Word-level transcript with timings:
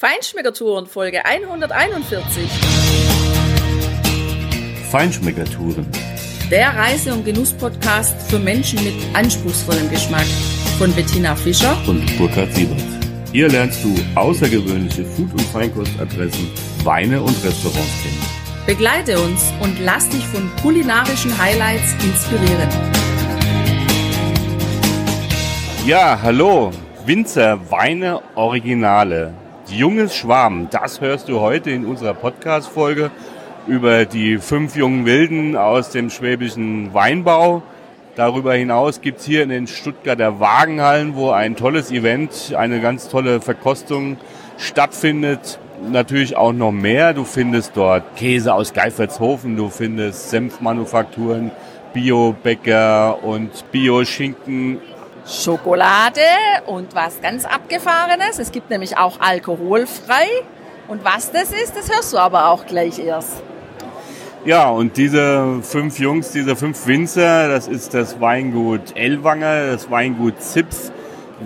Feinschmeckertouren 0.00 0.86
Folge 0.86 1.26
141. 1.26 2.48
Feinschmeckertouren. 4.90 5.86
Der 6.50 6.74
Reise- 6.74 7.12
und 7.12 7.26
Genuss-Podcast 7.26 8.30
für 8.30 8.38
Menschen 8.38 8.82
mit 8.82 8.94
anspruchsvollem 9.12 9.90
Geschmack 9.90 10.24
von 10.78 10.90
Bettina 10.94 11.36
Fischer 11.36 11.76
und 11.86 12.16
Burkhard 12.16 12.50
Siebert. 12.54 12.80
Hier 13.30 13.50
lernst 13.50 13.84
du 13.84 13.94
außergewöhnliche 14.14 15.04
Food- 15.04 15.32
und 15.32 15.42
Feinkostadressen, 15.42 16.48
Weine 16.82 17.20
und 17.20 17.36
Restaurants 17.44 18.02
kennen. 18.02 18.24
Begleite 18.64 19.20
uns 19.20 19.52
und 19.60 19.78
lass 19.80 20.08
dich 20.08 20.24
von 20.28 20.50
kulinarischen 20.62 21.36
Highlights 21.36 21.92
inspirieren. 22.02 22.70
Ja, 25.84 26.18
hallo, 26.22 26.70
Winzer 27.04 27.60
Weine 27.70 28.22
Originale. 28.34 29.34
Junges 29.70 30.16
Schwarm, 30.16 30.68
das 30.70 31.00
hörst 31.00 31.28
du 31.28 31.38
heute 31.40 31.70
in 31.70 31.86
unserer 31.86 32.14
Podcast-Folge 32.14 33.12
über 33.68 34.04
die 34.04 34.38
fünf 34.38 34.74
jungen 34.74 35.06
Wilden 35.06 35.56
aus 35.56 35.90
dem 35.90 36.10
schwäbischen 36.10 36.92
Weinbau. 36.92 37.62
Darüber 38.16 38.54
hinaus 38.54 39.00
gibt's 39.00 39.24
hier 39.24 39.44
in 39.44 39.48
den 39.48 39.68
Stuttgarter 39.68 40.40
Wagenhallen, 40.40 41.14
wo 41.14 41.30
ein 41.30 41.54
tolles 41.54 41.92
Event, 41.92 42.52
eine 42.56 42.80
ganz 42.80 43.08
tolle 43.08 43.40
Verkostung 43.40 44.16
stattfindet. 44.58 45.60
Natürlich 45.88 46.36
auch 46.36 46.52
noch 46.52 46.72
mehr. 46.72 47.14
Du 47.14 47.22
findest 47.22 47.76
dort 47.76 48.16
Käse 48.16 48.52
aus 48.52 48.72
Geifertshofen, 48.72 49.56
du 49.56 49.68
findest 49.68 50.30
Senfmanufakturen, 50.30 51.52
Biobäcker 51.94 53.22
und 53.22 53.70
Bio-Schinken 53.70 54.80
Schokolade 55.30 56.20
und 56.66 56.94
was 56.94 57.20
ganz 57.22 57.44
Abgefahrenes. 57.44 58.40
Es 58.40 58.50
gibt 58.50 58.68
nämlich 58.68 58.98
auch 58.98 59.20
alkoholfrei. 59.20 60.26
Und 60.88 61.04
was 61.04 61.30
das 61.30 61.52
ist, 61.52 61.76
das 61.76 61.88
hörst 61.88 62.12
du 62.12 62.18
aber 62.18 62.48
auch 62.48 62.66
gleich 62.66 62.98
erst. 62.98 63.40
Ja, 64.44 64.70
und 64.70 64.96
diese 64.96 65.60
fünf 65.62 66.00
Jungs, 66.00 66.32
diese 66.32 66.56
fünf 66.56 66.84
Winzer, 66.86 67.48
das 67.48 67.68
ist 67.68 67.94
das 67.94 68.20
Weingut 68.20 68.96
Ellwanger, 68.96 69.70
das 69.70 69.88
Weingut 69.90 70.42
Zips, 70.42 70.90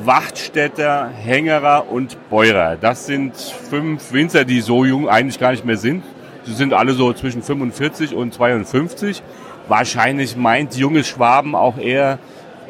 Wachtstätter, 0.02 1.10
Hängerer 1.10 1.90
und 1.90 2.16
Beurer. 2.30 2.76
Das 2.76 3.04
sind 3.04 3.36
fünf 3.36 4.12
Winzer, 4.12 4.46
die 4.46 4.62
so 4.62 4.86
jung 4.86 5.08
eigentlich 5.08 5.38
gar 5.38 5.50
nicht 5.50 5.64
mehr 5.64 5.76
sind. 5.76 6.04
Sie 6.44 6.54
sind 6.54 6.72
alle 6.72 6.92
so 6.92 7.12
zwischen 7.12 7.42
45 7.42 8.14
und 8.14 8.32
52. 8.32 9.22
Wahrscheinlich 9.68 10.36
meint 10.36 10.74
junges 10.76 11.06
Schwaben 11.06 11.54
auch 11.54 11.76
eher 11.76 12.18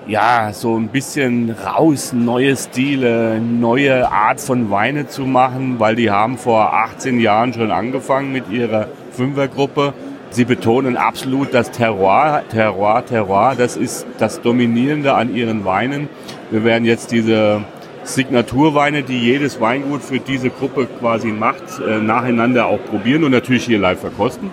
ja, 0.06 0.52
so 0.52 0.76
ein 0.76 0.88
bisschen 0.88 1.50
raus, 1.50 2.12
neue 2.12 2.56
Stile, 2.56 3.40
neue 3.40 4.10
Art 4.10 4.40
von 4.40 4.70
Weine 4.70 5.06
zu 5.08 5.22
machen, 5.22 5.76
weil 5.78 5.96
die 5.96 6.10
haben 6.10 6.36
vor 6.36 6.74
18 6.74 7.20
Jahren 7.20 7.54
schon 7.54 7.70
angefangen 7.70 8.32
mit 8.32 8.50
ihrer 8.50 8.88
Fünfergruppe. 9.12 9.94
Sie 10.30 10.44
betonen 10.44 10.96
absolut 10.96 11.54
das 11.54 11.70
Terroir, 11.70 12.42
Terroir, 12.50 13.06
Terroir, 13.06 13.54
das 13.56 13.76
ist 13.76 14.06
das 14.18 14.42
Dominierende 14.42 15.14
an 15.14 15.34
ihren 15.34 15.64
Weinen. 15.64 16.08
Wir 16.50 16.64
werden 16.64 16.84
jetzt 16.84 17.12
diese 17.12 17.62
Signaturweine, 18.02 19.04
die 19.04 19.18
jedes 19.18 19.60
Weingut 19.60 20.02
für 20.02 20.18
diese 20.18 20.50
Gruppe 20.50 20.86
quasi 21.00 21.28
macht, 21.28 21.80
äh, 21.80 21.98
nacheinander 21.98 22.66
auch 22.66 22.84
probieren 22.84 23.24
und 23.24 23.30
natürlich 23.30 23.64
hier 23.64 23.78
live 23.78 24.00
verkosten 24.00 24.50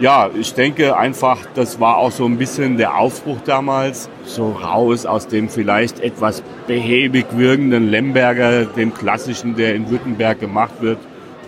ja, 0.00 0.30
ich 0.34 0.54
denke 0.54 0.96
einfach, 0.96 1.38
das 1.54 1.78
war 1.78 1.98
auch 1.98 2.10
so 2.10 2.24
ein 2.24 2.36
bisschen 2.36 2.76
der 2.76 2.96
Aufbruch 2.96 3.38
damals, 3.44 4.08
so 4.24 4.50
raus 4.52 5.06
aus 5.06 5.28
dem 5.28 5.48
vielleicht 5.48 6.00
etwas 6.00 6.42
behäbig 6.66 7.26
wirkenden 7.32 7.88
Lemberger, 7.88 8.64
dem 8.64 8.92
klassischen, 8.92 9.56
der 9.56 9.74
in 9.74 9.88
Württemberg 9.90 10.40
gemacht 10.40 10.80
wird. 10.80 10.98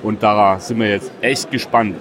Und 0.03 0.23
da 0.23 0.61
sind 0.61 0.79
wir 0.79 0.91
jetzt 0.91 1.11
echt 1.21 1.51
gespannt. 1.51 1.97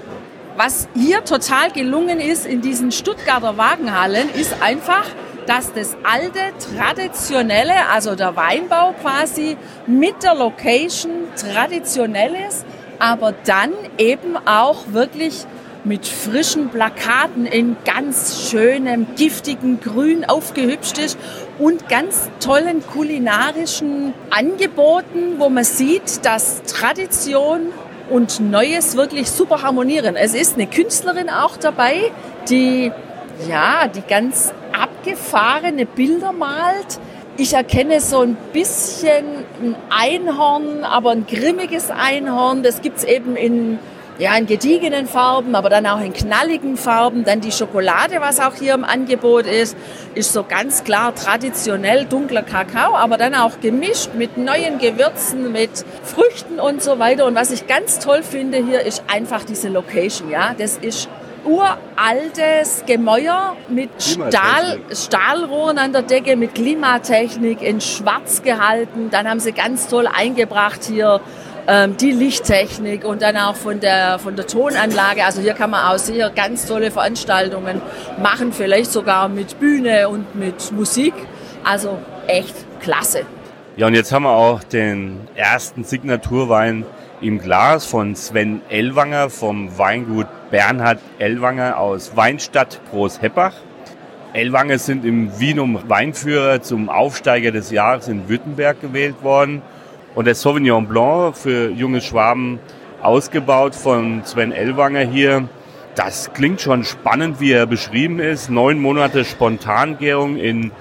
Was 0.58 0.88
hier 0.94 1.24
total 1.24 1.72
gelungen 1.72 2.20
ist 2.20 2.46
in 2.46 2.62
diesen 2.62 2.92
Stuttgarter 2.92 3.58
Wagenhallen, 3.58 4.30
ist 4.30 4.56
einfach, 4.62 5.06
dass 5.48 5.74
das 5.74 5.98
alte, 6.04 6.40
traditionelle, 6.76 7.90
also 7.92 8.16
der 8.16 8.36
Weinbau 8.36 8.94
quasi 9.02 9.58
mit 9.88 10.24
der 10.24 10.36
Location 10.36 11.12
traditionell 11.36 12.36
ist, 12.48 12.66
aber 13.00 13.34
dann 13.46 13.72
eben 13.98 14.38
auch 14.46 14.86
wirklich 14.92 15.46
mit 15.86 16.08
frischen 16.08 16.70
Plakaten 16.70 17.46
in 17.46 17.78
ganz 17.86 18.50
schönem, 18.50 19.08
giftigen 19.16 19.80
Grün 19.80 20.26
aufgehübscht 20.26 20.98
ist 20.98 21.18
und 21.60 21.88
ganz 21.88 22.30
tollen 22.40 22.86
kulinarischen 22.86 24.14
Angeboten, 24.32 25.36
wo 25.38 25.50
man 25.50 25.64
sieht, 25.64 26.26
dass 26.26 26.64
Tradition 26.64 27.68
und 28.10 28.40
Neues 28.40 28.98
wirklich 28.98 29.30
super 29.30 29.62
harmonieren. 29.62 30.16
Es 30.16 30.34
ist 30.34 30.56
eine 30.56 30.68
Künstlerin 30.68 31.30
auch 31.30 31.58
dabei, 31.58 32.12
die 32.50 32.92
ja, 33.48 33.88
die 33.88 34.02
ganz 34.02 34.54
abgefahrene 34.74 35.86
Bilder 35.86 36.32
malt. 36.32 37.00
Ich 37.38 37.54
erkenne 37.54 38.00
so 38.00 38.22
ein 38.22 38.38
bisschen 38.54 39.26
ein 39.62 39.76
Einhorn, 39.90 40.84
aber 40.84 41.12
ein 41.12 41.26
grimmiges 41.28 41.92
Einhorn. 41.92 42.64
Das 42.64 42.82
gibt's 42.82 43.04
eben 43.04 43.36
in 43.36 43.78
ja, 44.18 44.36
in 44.38 44.46
gediegenen 44.46 45.08
Farben, 45.08 45.56
aber 45.56 45.70
dann 45.70 45.86
auch 45.86 46.00
in 46.00 46.14
knalligen 46.14 46.78
Farben. 46.78 47.26
Dann 47.26 47.42
die 47.42 47.52
Schokolade, 47.52 48.22
was 48.22 48.40
auch 48.40 48.56
hier 48.56 48.74
im 48.74 48.84
Angebot 48.84 49.46
ist, 49.46 49.76
ist 50.14 50.32
so 50.32 50.44
ganz 50.44 50.84
klar 50.84 51.14
traditionell 51.14 52.06
dunkler 52.06 52.44
Kakao, 52.44 52.96
aber 52.96 53.18
dann 53.18 53.36
auch 53.36 53.60
gemischt 53.60 54.12
mit 54.14 54.38
neuen 54.38 54.78
Gewürzen, 54.78 55.52
mit 55.52 55.86
Früchten 56.04 56.60
und 56.60 56.82
so 56.82 57.00
weiter. 57.00 57.26
Und 57.26 57.36
was 57.36 57.52
ich 57.52 57.68
ganz 57.68 58.00
toll 58.00 58.24
finde 58.24 58.58
hier, 58.58 58.82
ist 58.82 59.04
einfach 59.08 59.44
diese 59.44 59.68
Location, 59.68 60.30
ja. 60.30 60.56
Das 60.58 60.78
ist 60.78 61.10
uraltes 61.46 62.84
Gemäuer 62.88 63.56
mit 63.70 63.90
Stahl, 64.02 64.80
Stahlrohren 64.92 65.78
an 65.78 65.94
der 65.94 66.02
Decke, 66.02 66.36
mit 66.36 66.56
Klimatechnik 66.56 67.62
in 67.62 67.82
schwarz 67.82 68.42
gehalten. 68.42 69.10
Dann 69.12 69.30
haben 69.30 69.40
sie 69.40 69.52
ganz 69.52 69.88
toll 69.88 70.08
eingebracht 70.08 70.84
hier 70.86 71.22
ähm, 71.68 71.98
die 71.98 72.12
Lichttechnik 72.12 73.06
und 73.06 73.22
dann 73.22 73.38
auch 73.38 73.56
von 73.56 73.80
der, 73.80 74.20
von 74.20 74.36
der 74.36 74.48
Tonanlage. 74.48 75.26
Also 75.26 75.42
hier 75.42 75.54
kann 75.54 75.70
man 75.72 75.86
auch 75.86 75.98
sehr 75.98 76.30
ganz 76.30 76.66
tolle 76.68 76.92
Veranstaltungen 76.92 77.82
machen, 78.22 78.54
vielleicht 78.54 78.92
sogar 78.92 79.30
mit 79.30 79.60
Bühne 79.60 80.10
und 80.10 80.36
mit 80.36 80.72
Musik. 80.72 81.14
Also 81.64 82.00
echt 82.28 82.56
klasse. 82.82 83.22
Ja, 83.78 83.88
und 83.88 83.94
jetzt 83.94 84.12
haben 84.12 84.24
wir 84.24 84.32
auch 84.32 84.64
den 84.64 85.28
ersten 85.36 85.84
Signaturwein 85.84 86.86
im 87.22 87.40
Glas 87.40 87.86
von 87.86 88.16
Sven 88.16 88.62
Ellwanger 88.70 89.30
vom 89.30 89.78
Weingut 89.78 90.28
Bernhard 90.52 91.00
Ellwanger 91.18 91.78
aus 91.78 92.16
Weinstadt 92.16 92.80
Großheppach. 92.92 93.54
Ellwanger 94.34 94.78
sind 94.80 95.06
im 95.06 95.40
Wienum 95.40 95.80
Weinführer 95.88 96.62
zum 96.62 96.90
Aufsteiger 96.90 97.52
des 97.52 97.72
Jahres 97.72 98.08
in 98.08 98.30
Württemberg 98.30 98.82
gewählt 98.82 99.24
worden. 99.24 99.62
Und 100.16 100.26
der 100.26 100.36
Sauvignon 100.36 100.88
Blanc 100.88 101.36
für 101.36 101.70
junge 101.70 102.02
Schwaben 102.02 102.60
ausgebaut 103.02 103.76
von 103.76 104.24
Sven 104.24 104.54
Ellwanger 104.54 105.02
hier. 105.02 105.50
Das 105.96 106.34
klingt 106.34 106.62
schon 106.62 106.86
spannend, 106.86 107.40
wie 107.40 107.52
er 107.52 107.66
beschrieben 107.66 108.20
ist. 108.20 108.50
Neun 108.50 108.80
Monate 108.80 109.26
Spontangärung 109.26 110.38
in 110.38 110.72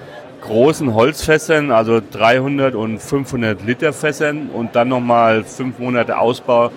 großen 0.41 0.93
Holzfässern, 0.93 1.71
also 1.71 1.99
300 2.11 2.75
und 2.75 2.99
500 2.99 3.61
Liter 3.65 3.93
Fässern 3.93 4.49
und 4.53 4.75
dann 4.75 4.87
nochmal 4.87 5.43
fünf 5.43 5.79
Monate 5.79 6.17
Ausbau 6.17 6.71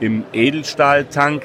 im 0.00 0.24
Edelstahltank. 0.32 1.42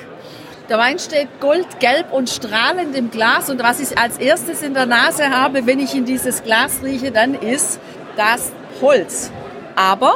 Der 0.69 0.79
Wein 0.79 0.97
steht 0.97 1.27
goldgelb 1.41 2.11
und 2.11 2.27
strahlend 2.29 2.95
im 2.95 3.11
Glas 3.11 3.51
und 3.51 3.61
was 3.61 3.79
ich 3.79 3.97
als 3.99 4.17
erstes 4.17 4.63
in 4.63 4.73
der 4.73 4.87
Nase 4.87 5.29
habe, 5.29 5.67
wenn 5.67 5.79
ich 5.79 5.93
in 5.93 6.05
dieses 6.05 6.43
Glas 6.43 6.79
rieche, 6.83 7.11
dann 7.11 7.35
ist 7.35 7.79
das 8.17 8.51
Holz. 8.81 9.31
Aber 9.75 10.15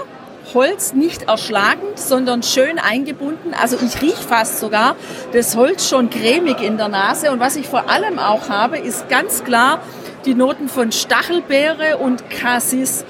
Holz 0.53 0.93
nicht 0.93 1.23
erschlagend, 1.23 1.99
sondern 1.99 2.43
schön 2.43 2.79
eingebunden. 2.79 3.53
Also 3.59 3.77
ich 3.83 4.01
rieche 4.01 4.24
fast 4.27 4.59
sogar 4.59 4.95
das 5.33 5.56
Holz 5.56 5.89
schon 5.89 6.09
cremig 6.09 6.62
in 6.62 6.77
der 6.77 6.88
Nase. 6.88 7.31
Und 7.31 7.39
was 7.39 7.56
ich 7.56 7.68
vor 7.68 7.89
allem 7.89 8.19
auch 8.19 8.50
habe, 8.50 8.77
ist 8.77 9.09
ganz 9.09 9.44
klar 9.44 9.81
die 10.25 10.33
Noten 10.33 10.69
von 10.69 10.91
Stachelbeere 10.91 11.97
und 11.97 12.29
Cassis. 12.29 13.06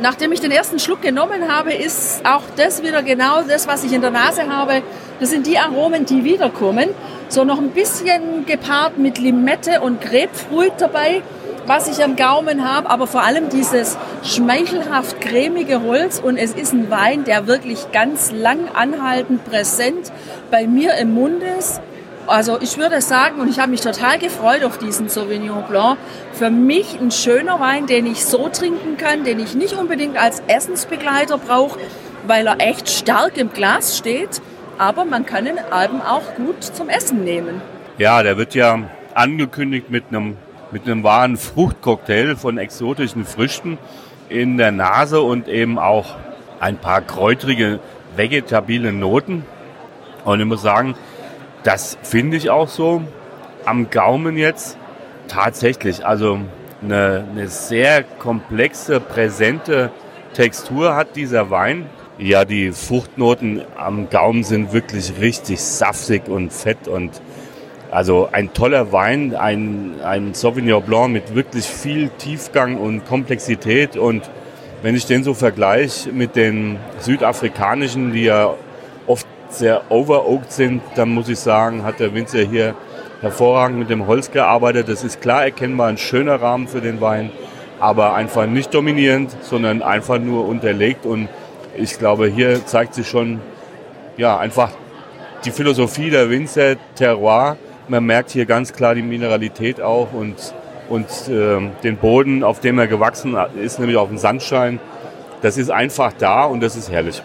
Nachdem 0.00 0.32
ich 0.32 0.40
den 0.40 0.50
ersten 0.50 0.78
Schluck 0.78 1.02
genommen 1.02 1.50
habe, 1.50 1.72
ist 1.72 2.24
auch 2.24 2.42
das 2.56 2.82
wieder 2.82 3.02
genau 3.02 3.42
das, 3.42 3.68
was 3.68 3.84
ich 3.84 3.92
in 3.92 4.00
der 4.00 4.10
Nase 4.10 4.48
habe. 4.48 4.82
Das 5.20 5.30
sind 5.30 5.46
die 5.46 5.58
Aromen, 5.58 6.06
die 6.06 6.24
wiederkommen. 6.24 6.88
So 7.28 7.44
noch 7.44 7.58
ein 7.58 7.70
bisschen 7.70 8.44
gepaart 8.46 8.98
mit 8.98 9.18
Limette 9.18 9.80
und 9.80 10.00
Grapefruit 10.00 10.72
dabei 10.78 11.22
was 11.66 11.88
ich 11.88 12.02
am 12.04 12.16
Gaumen 12.16 12.68
habe, 12.68 12.90
aber 12.90 13.06
vor 13.06 13.22
allem 13.22 13.48
dieses 13.48 13.96
schmeichelhaft 14.24 15.20
cremige 15.20 15.82
Holz 15.82 16.18
und 16.18 16.36
es 16.36 16.52
ist 16.52 16.72
ein 16.72 16.90
Wein, 16.90 17.24
der 17.24 17.46
wirklich 17.46 17.92
ganz 17.92 18.32
lang 18.32 18.68
anhaltend 18.74 19.44
präsent 19.44 20.12
bei 20.50 20.66
mir 20.66 20.94
im 20.94 21.14
Mund 21.14 21.42
ist. 21.58 21.80
Also 22.26 22.58
ich 22.60 22.78
würde 22.78 23.00
sagen, 23.00 23.40
und 23.40 23.48
ich 23.48 23.58
habe 23.58 23.70
mich 23.70 23.80
total 23.80 24.18
gefreut 24.18 24.64
auf 24.64 24.78
diesen 24.78 25.08
Sauvignon 25.08 25.64
Blanc, 25.68 25.98
für 26.32 26.50
mich 26.50 26.98
ein 27.00 27.10
schöner 27.10 27.58
Wein, 27.58 27.86
den 27.86 28.06
ich 28.06 28.24
so 28.24 28.48
trinken 28.48 28.96
kann, 28.96 29.24
den 29.24 29.40
ich 29.40 29.54
nicht 29.54 29.74
unbedingt 29.74 30.16
als 30.16 30.40
Essensbegleiter 30.46 31.38
brauche, 31.38 31.80
weil 32.26 32.46
er 32.46 32.60
echt 32.60 32.88
stark 32.88 33.36
im 33.38 33.52
Glas 33.52 33.98
steht, 33.98 34.40
aber 34.78 35.04
man 35.04 35.26
kann 35.26 35.46
ihn 35.46 35.58
eben 35.58 36.00
auch 36.00 36.34
gut 36.36 36.62
zum 36.62 36.88
Essen 36.88 37.24
nehmen. 37.24 37.60
Ja, 37.98 38.22
der 38.22 38.36
wird 38.36 38.54
ja 38.54 38.78
angekündigt 39.14 39.90
mit 39.90 40.04
einem, 40.08 40.36
mit 40.72 40.86
einem 40.86 41.04
wahren 41.04 41.36
Fruchtcocktail 41.36 42.36
von 42.36 42.58
exotischen 42.58 43.24
Früchten 43.24 43.78
in 44.28 44.56
der 44.56 44.72
Nase 44.72 45.20
und 45.20 45.46
eben 45.46 45.78
auch 45.78 46.16
ein 46.60 46.78
paar 46.78 47.02
kräutrige, 47.02 47.80
vegetabile 48.16 48.92
Noten. 48.92 49.44
Und 50.24 50.40
ich 50.40 50.46
muss 50.46 50.62
sagen, 50.62 50.94
das 51.62 51.98
finde 52.02 52.36
ich 52.36 52.50
auch 52.50 52.68
so 52.68 53.02
am 53.64 53.90
Gaumen 53.90 54.36
jetzt 54.36 54.78
tatsächlich. 55.28 56.06
Also 56.06 56.40
eine, 56.82 57.24
eine 57.30 57.48
sehr 57.48 58.02
komplexe, 58.02 59.00
präsente 59.00 59.90
Textur 60.34 60.96
hat 60.96 61.16
dieser 61.16 61.50
Wein. 61.50 61.86
Ja, 62.18 62.44
die 62.44 62.72
Fruchtnoten 62.72 63.62
am 63.76 64.08
Gaumen 64.08 64.44
sind 64.44 64.72
wirklich 64.72 65.14
richtig 65.20 65.60
saftig 65.60 66.28
und 66.28 66.52
fett 66.52 66.88
und 66.88 67.20
also 67.92 68.30
ein 68.32 68.54
toller 68.54 68.90
Wein, 68.90 69.36
ein, 69.36 69.96
ein 70.02 70.32
Sauvignon 70.32 70.82
Blanc 70.82 71.12
mit 71.12 71.34
wirklich 71.34 71.66
viel 71.66 72.08
Tiefgang 72.08 72.78
und 72.78 73.06
Komplexität 73.06 73.96
und 73.96 74.28
wenn 74.82 74.96
ich 74.96 75.06
den 75.06 75.22
so 75.22 75.34
vergleiche 75.34 76.10
mit 76.10 76.34
den 76.34 76.78
südafrikanischen, 76.98 78.12
die 78.12 78.24
ja 78.24 78.54
oft 79.06 79.26
sehr 79.50 79.82
overoaked 79.90 80.50
sind, 80.50 80.82
dann 80.96 81.10
muss 81.10 81.28
ich 81.28 81.38
sagen, 81.38 81.84
hat 81.84 82.00
der 82.00 82.14
Winzer 82.14 82.40
hier 82.40 82.74
hervorragend 83.20 83.78
mit 83.78 83.90
dem 83.90 84.06
Holz 84.06 84.30
gearbeitet. 84.30 84.88
Das 84.88 85.04
ist 85.04 85.20
klar 85.20 85.44
erkennbar 85.44 85.88
ein 85.88 85.98
schöner 85.98 86.40
Rahmen 86.40 86.66
für 86.66 86.80
den 86.80 87.00
Wein, 87.00 87.30
aber 87.78 88.14
einfach 88.14 88.46
nicht 88.46 88.74
dominierend, 88.74 89.36
sondern 89.42 89.82
einfach 89.82 90.18
nur 90.18 90.48
unterlegt. 90.48 91.04
Und 91.04 91.28
ich 91.76 91.98
glaube, 91.98 92.26
hier 92.26 92.64
zeigt 92.66 92.94
sich 92.94 93.06
schon 93.06 93.40
ja, 94.16 94.38
einfach 94.38 94.70
die 95.44 95.50
Philosophie 95.50 96.10
der 96.10 96.30
Winzer 96.30 96.76
Terroir. 96.96 97.56
Man 97.88 98.04
merkt 98.04 98.30
hier 98.30 98.46
ganz 98.46 98.72
klar 98.72 98.94
die 98.94 99.02
Mineralität 99.02 99.80
auch 99.80 100.12
und, 100.12 100.36
und 100.88 101.06
äh, 101.28 101.60
den 101.82 101.96
Boden, 101.96 102.44
auf 102.44 102.60
dem 102.60 102.78
er 102.78 102.86
gewachsen 102.86 103.36
ist, 103.60 103.78
nämlich 103.78 103.96
auf 103.96 104.08
dem 104.08 104.18
Sandstein. 104.18 104.80
Das 105.42 105.58
ist 105.58 105.70
einfach 105.70 106.12
da 106.12 106.44
und 106.44 106.62
das 106.62 106.76
ist 106.76 106.90
herrlich. 106.90 107.22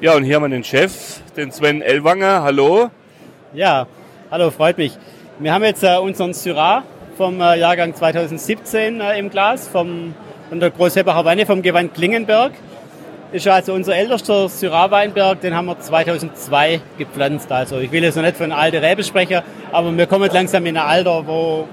Ja, 0.00 0.14
und 0.14 0.24
hier 0.24 0.36
haben 0.36 0.42
wir 0.42 0.48
den 0.48 0.64
Chef, 0.64 1.20
den 1.36 1.52
Sven 1.52 1.80
Ellwanger. 1.80 2.42
Hallo. 2.42 2.90
Ja, 3.52 3.86
hallo, 4.30 4.50
freut 4.50 4.76
mich. 4.76 4.98
Wir 5.38 5.54
haben 5.54 5.64
jetzt 5.64 5.84
äh, 5.84 5.96
unseren 5.96 6.34
Syrah 6.34 6.82
vom 7.16 7.40
äh, 7.40 7.58
Jahrgang 7.58 7.94
2017 7.94 9.00
äh, 9.00 9.18
im 9.18 9.30
Glas, 9.30 9.68
vom, 9.68 10.14
von 10.48 10.60
der 10.60 10.70
Großhebacher 10.70 11.24
Weine 11.24 11.46
vom 11.46 11.62
Gewand 11.62 11.94
Klingenberg. 11.94 12.52
Ist 13.36 13.46
also 13.46 13.74
unser 13.74 13.94
ältester 13.94 14.48
Syrah-Weinberg, 14.48 15.42
den 15.42 15.54
haben 15.54 15.66
wir 15.66 15.78
2002 15.78 16.80
gepflanzt. 16.96 17.52
Also 17.52 17.78
ich 17.80 17.92
will 17.92 18.02
jetzt 18.02 18.16
noch 18.16 18.22
nicht 18.22 18.38
von 18.38 18.50
alte 18.50 18.80
Rebe 18.80 19.04
sprechen, 19.04 19.42
aber 19.72 19.94
wir 19.94 20.06
kommen 20.06 20.30
langsam 20.32 20.64
in 20.64 20.78
ein 20.78 20.82
Alter, 20.82 21.26
wo 21.26 21.68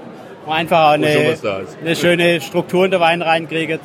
man 0.46 0.58
einfach 0.58 0.90
eine, 0.90 1.34
eine 1.80 1.96
schöne 1.96 2.42
Struktur 2.42 2.84
in 2.84 2.90
den 2.90 3.00
Wein 3.00 3.22
reinkriegt. 3.22 3.80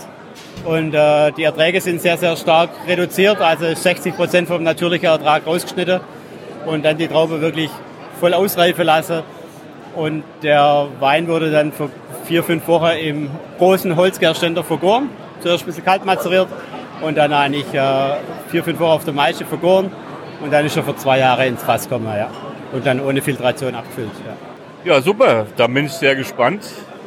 Und 0.66 0.94
äh, 0.94 1.32
die 1.32 1.44
Erträge 1.44 1.80
sind 1.80 2.02
sehr, 2.02 2.18
sehr 2.18 2.36
stark 2.36 2.70
reduziert, 2.86 3.40
also 3.40 3.74
60 3.74 4.14
Prozent 4.14 4.50
vom 4.50 4.62
natürlichen 4.62 5.08
Ertrag 5.08 5.48
rausgeschnitten 5.48 6.02
und 6.66 6.84
dann 6.84 6.98
die 6.98 7.08
Traube 7.08 7.40
wirklich 7.40 7.70
voll 8.20 8.34
ausreifen 8.34 8.84
lassen. 8.84 9.24
Und 9.96 10.26
der 10.44 10.88
Wein 11.00 11.30
wurde 11.30 11.50
dann 11.50 11.72
für 11.72 11.90
vier, 12.26 12.44
fünf 12.44 12.68
Wochen 12.68 12.92
im 13.02 13.30
großen 13.58 13.96
Holzgärständer 13.96 14.66
vergoren. 14.66 15.10
Zuerst 15.40 15.64
ein 15.64 15.68
bisschen 15.68 15.86
kalt 15.86 16.04
mazeriert 16.04 16.50
und 17.02 17.18
dann 17.18 17.34
eigentlich 17.34 17.74
äh, 17.74 18.18
vier, 18.50 18.64
fünf 18.64 18.80
Wochen 18.80 18.92
auf 18.92 19.06
der 19.06 19.14
Maische 19.14 19.46
vergoren. 19.46 19.92
Und 20.42 20.52
dann 20.52 20.66
ist 20.66 20.78
er 20.78 20.84
für 20.84 20.96
zwei 20.96 21.20
Jahre 21.20 21.46
ins 21.46 21.64
Fass 21.64 21.84
gekommen. 21.84 22.08
Ja. 22.16 22.30
Und 22.72 22.86
dann 22.86 23.02
ohne 23.02 23.22
Filtration 23.22 23.76
abgefüllt. 23.76 24.12
Ja. 24.86 24.94
ja, 24.94 25.02
super. 25.02 25.48
Da 25.58 25.68
bin 25.68 25.86
ich 25.86 25.92
sehr 25.94 26.16
gespannt, 26.16 26.66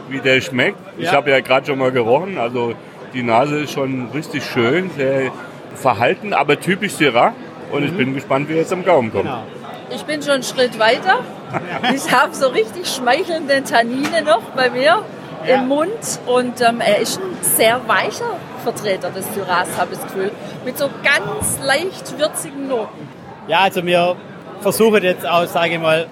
wie 0.09 0.21
der 0.21 0.41
schmeckt. 0.41 0.79
Ja. 0.99 1.05
Ich 1.05 1.13
habe 1.13 1.31
ja 1.31 1.41
gerade 1.41 1.67
schon 1.67 1.79
mal 1.79 1.93
gerochen. 1.93 2.39
Also 2.39 2.75
die 3.15 3.23
Nase 3.23 3.61
ist 3.61 3.73
schon 3.73 4.09
richtig 4.13 4.45
schön, 4.45 4.91
sehr 4.97 5.31
verhalten, 5.75 6.33
aber 6.33 6.61
typisch 6.61 6.93
Syrah. 6.93 7.33
Und 7.71 7.81
mhm. 7.81 7.87
ich 7.87 7.97
bin 7.97 8.15
gespannt, 8.15 8.49
wie 8.49 8.55
er 8.55 8.61
jetzt 8.61 8.73
am 8.73 8.85
Gaumen 8.85 9.11
kommt. 9.11 9.25
Genau. 9.25 9.45
Ich 9.95 10.03
bin 10.05 10.23
schon 10.23 10.35
einen 10.35 10.43
Schritt 10.43 10.79
weiter. 10.79 11.21
Ich 11.95 12.11
habe 12.11 12.35
so 12.35 12.49
richtig 12.49 12.87
schmeichelnde 12.87 13.63
Tannine 13.63 14.23
noch 14.23 14.41
bei 14.57 14.71
mir 14.71 15.05
ja. 15.47 15.57
im 15.57 15.69
Mund 15.69 15.91
und 16.27 16.61
ähm, 16.61 16.81
er 16.81 16.99
ist 16.99 17.19
ein 17.19 17.37
sehr 17.43 17.81
weicher 17.87 18.37
Vertreter 18.63 19.11
des 19.11 19.33
Syrahs, 19.35 19.69
habe 19.77 19.95
ich 19.95 19.99
das 19.99 20.13
Gefühl, 20.13 20.31
mit 20.65 20.79
so 20.79 20.89
ganz 21.03 21.59
leicht 21.65 22.19
würzigen 22.19 22.69
Noten. 22.69 23.09
Ja, 23.49 23.61
also 23.61 23.85
wir 23.85 24.17
versuchen 24.61 25.03
jetzt 25.03 25.27
auch, 25.27 25.47
sage 25.47 25.75
ich 25.75 25.81
mal, 25.81 26.07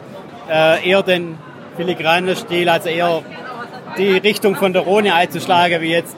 äh, 0.51 0.89
eher 0.89 1.03
den 1.03 1.39
filigranen 1.77 2.35
Stil, 2.37 2.69
also 2.69 2.89
eher 2.89 3.23
die 3.97 4.19
Richtung 4.19 4.57
von 4.57 4.73
der 4.73 4.83
Rhone 4.83 5.15
einzuschlagen, 5.15 5.81
wie 5.81 5.93
jetzt 5.93 6.17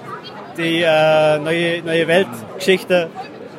die 0.57 0.83
äh, 0.83 1.39
neue, 1.39 1.83
neue 1.83 2.07
Weltgeschichte. 2.07 3.11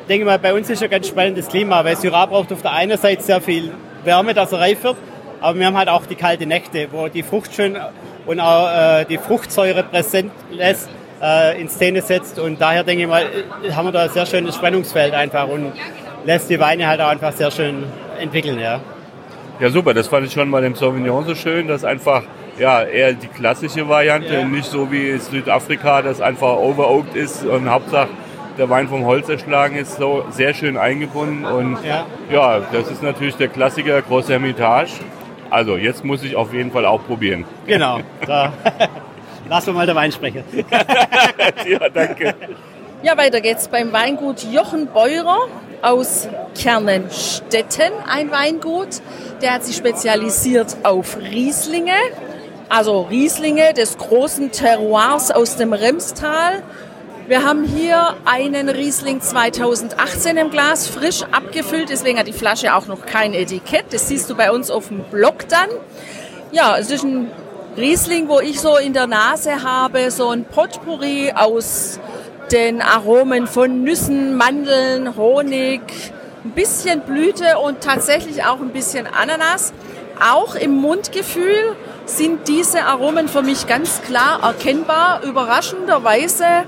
Ich 0.02 0.06
denke 0.08 0.26
mal, 0.26 0.38
bei 0.38 0.52
uns 0.52 0.68
ist 0.68 0.82
ein 0.82 0.90
ganz 0.90 1.08
spannendes 1.08 1.48
Klima, 1.48 1.84
weil 1.84 1.96
Syrah 1.96 2.26
braucht 2.26 2.52
auf 2.52 2.62
der 2.62 2.72
einen 2.72 2.98
Seite 2.98 3.22
sehr 3.22 3.40
viel 3.40 3.72
Wärme, 4.04 4.34
dass 4.34 4.52
er 4.52 4.60
reif 4.60 4.82
wird. 4.84 4.96
Aber 5.40 5.58
wir 5.58 5.66
haben 5.66 5.76
halt 5.76 5.88
auch 5.88 6.06
die 6.06 6.14
kalte 6.14 6.46
Nächte, 6.46 6.88
wo 6.90 7.08
die 7.08 7.22
Frucht 7.22 7.54
schön 7.54 7.76
und 8.26 8.40
auch 8.40 8.68
äh, 8.70 9.04
die 9.04 9.18
Fruchtsäure 9.18 9.82
präsent 9.82 10.32
lässt, 10.50 10.88
äh, 11.22 11.60
in 11.60 11.68
Szene 11.68 12.02
setzt. 12.02 12.38
Und 12.38 12.60
daher 12.60 12.84
denke 12.84 13.04
ich 13.04 13.08
mal, 13.08 13.26
haben 13.74 13.86
wir 13.86 13.92
da 13.92 14.02
ein 14.02 14.10
sehr 14.10 14.26
schönes 14.26 14.54
Spannungsfeld 14.54 15.14
einfach 15.14 15.48
und 15.48 15.72
lässt 16.24 16.50
die 16.50 16.58
Weine 16.58 16.86
halt 16.86 17.00
auch 17.00 17.08
einfach 17.08 17.32
sehr 17.32 17.50
schön 17.50 17.84
entwickeln. 18.18 18.58
Ja, 18.58 18.80
ja 19.60 19.70
super, 19.70 19.94
das 19.94 20.08
fand 20.08 20.26
ich 20.26 20.32
schon 20.32 20.50
bei 20.50 20.60
dem 20.60 20.74
Sauvignon 20.74 21.24
so 21.24 21.34
schön, 21.34 21.68
dass 21.68 21.84
einfach 21.84 22.22
ja, 22.58 22.82
eher 22.82 23.12
die 23.14 23.26
klassische 23.26 23.88
Variante, 23.88 24.34
ja. 24.34 24.44
nicht 24.44 24.66
so 24.70 24.90
wie 24.90 25.16
Südafrika, 25.18 26.02
das 26.02 26.20
einfach 26.20 26.56
overoaked 26.56 27.16
ist 27.16 27.44
und 27.44 27.68
Hauptsache 27.68 28.08
der 28.58 28.70
Wein 28.70 28.88
vom 28.88 29.04
Holz 29.04 29.28
erschlagen 29.28 29.76
ist, 29.76 29.96
so 29.96 30.24
sehr 30.30 30.54
schön 30.54 30.76
eingebunden. 30.76 31.44
Und 31.44 31.78
ja, 31.84 32.06
ja 32.30 32.60
das 32.72 32.90
ist 32.90 33.02
natürlich 33.02 33.36
der 33.36 33.48
Klassiker, 33.48 34.00
große 34.02 34.32
Hermitage. 34.32 34.92
Also 35.50 35.76
jetzt 35.76 36.04
muss 36.04 36.22
ich 36.22 36.36
auf 36.36 36.52
jeden 36.52 36.70
Fall 36.70 36.86
auch 36.86 37.04
probieren. 37.06 37.44
Genau, 37.66 38.00
da 38.26 38.52
lassen 39.48 39.68
wir 39.68 39.74
mal 39.74 39.86
der 39.86 39.94
Wein 39.94 40.12
sprechen. 40.12 40.44
ja, 41.68 41.88
danke. 41.88 42.34
Ja, 43.02 43.16
weiter 43.18 43.40
geht's 43.40 43.68
beim 43.68 43.92
Weingut 43.92 44.44
Jochen 44.50 44.86
Beurer 44.86 45.48
aus 45.82 46.28
Kernenstetten, 46.58 47.92
ein 48.08 48.30
Weingut. 48.30 49.02
Der 49.42 49.52
hat 49.52 49.64
sich 49.64 49.76
spezialisiert 49.76 50.78
auf 50.84 51.18
Rieslinge, 51.18 51.92
also 52.70 53.02
Rieslinge 53.02 53.74
des 53.74 53.98
großen 53.98 54.50
Terroirs 54.52 55.30
aus 55.30 55.56
dem 55.56 55.74
Remstal 55.74 56.62
wir 57.26 57.42
haben 57.42 57.64
hier 57.64 58.14
einen 58.26 58.68
Riesling 58.68 59.22
2018 59.22 60.36
im 60.36 60.50
Glas, 60.50 60.86
frisch 60.86 61.22
abgefüllt, 61.22 61.88
deswegen 61.88 62.18
hat 62.18 62.26
die 62.26 62.34
Flasche 62.34 62.74
auch 62.74 62.86
noch 62.86 63.06
kein 63.06 63.32
Etikett. 63.32 63.86
Das 63.92 64.08
siehst 64.08 64.28
du 64.28 64.34
bei 64.34 64.52
uns 64.52 64.70
auf 64.70 64.88
dem 64.88 65.04
Blog 65.04 65.48
dann. 65.48 65.68
Ja, 66.52 66.76
es 66.76 66.90
ist 66.90 67.02
ein 67.02 67.30
Riesling, 67.78 68.28
wo 68.28 68.40
ich 68.40 68.60
so 68.60 68.76
in 68.76 68.92
der 68.92 69.06
Nase 69.06 69.62
habe, 69.62 70.10
so 70.10 70.28
ein 70.28 70.44
Potpourri 70.44 71.32
aus 71.34 71.98
den 72.52 72.82
Aromen 72.82 73.46
von 73.46 73.82
Nüssen, 73.82 74.36
Mandeln, 74.36 75.16
Honig, 75.16 75.80
ein 76.44 76.50
bisschen 76.50 77.00
Blüte 77.00 77.58
und 77.58 77.80
tatsächlich 77.80 78.44
auch 78.44 78.60
ein 78.60 78.70
bisschen 78.70 79.06
Ananas. 79.06 79.72
Auch 80.20 80.54
im 80.54 80.72
Mundgefühl 80.72 81.74
sind 82.04 82.48
diese 82.48 82.84
Aromen 82.84 83.28
für 83.28 83.42
mich 83.42 83.66
ganz 83.66 84.02
klar 84.02 84.42
erkennbar. 84.42 85.22
Überraschenderweise 85.24 86.64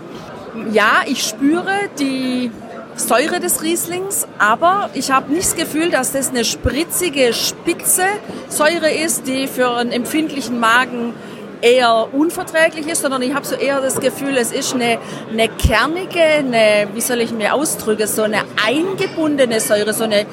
ja, 0.73 1.03
ich 1.07 1.23
spüre 1.23 1.73
die 1.99 2.51
Säure 2.97 3.41
des 3.41 3.63
Rieslings, 3.63 4.27
aber 4.39 4.91
ich 4.95 5.11
habe 5.11 5.31
nicht 5.33 5.45
das 5.45 5.57
Gefühl, 5.57 5.91
dass 5.91 6.13
das 6.13 6.31
eine 6.31 6.45
spritzige, 6.45 7.33
spitze 7.35 8.05
Säure 8.49 8.91
ist, 8.91 9.27
die 9.27 9.47
für 9.47 9.71
einen 9.77 9.93
empfindlichen 9.93 10.59
Magen 10.59 11.13
eher 11.61 12.09
unverträglich 12.13 12.87
ist, 12.87 13.03
sondern 13.03 13.23
ich 13.23 13.35
habe 13.35 13.47
so 13.47 13.55
eher 13.55 13.81
das 13.81 14.01
Gefühl, 14.01 14.37
es 14.37 14.53
ist 14.53 14.75
eine, 14.75 14.99
eine 15.31 15.49
kernige, 15.49 16.23
eine, 16.23 16.89
wie 16.95 17.01
soll 17.01 17.21
ich 17.21 17.33
mir 17.33 17.55
ausdrücken, 17.55 18.07
so 18.07 18.23
eine 18.23 18.43
eingebundene 18.67 19.61
Säure, 19.61 19.93
so 19.93 20.05
eine, 20.05 20.27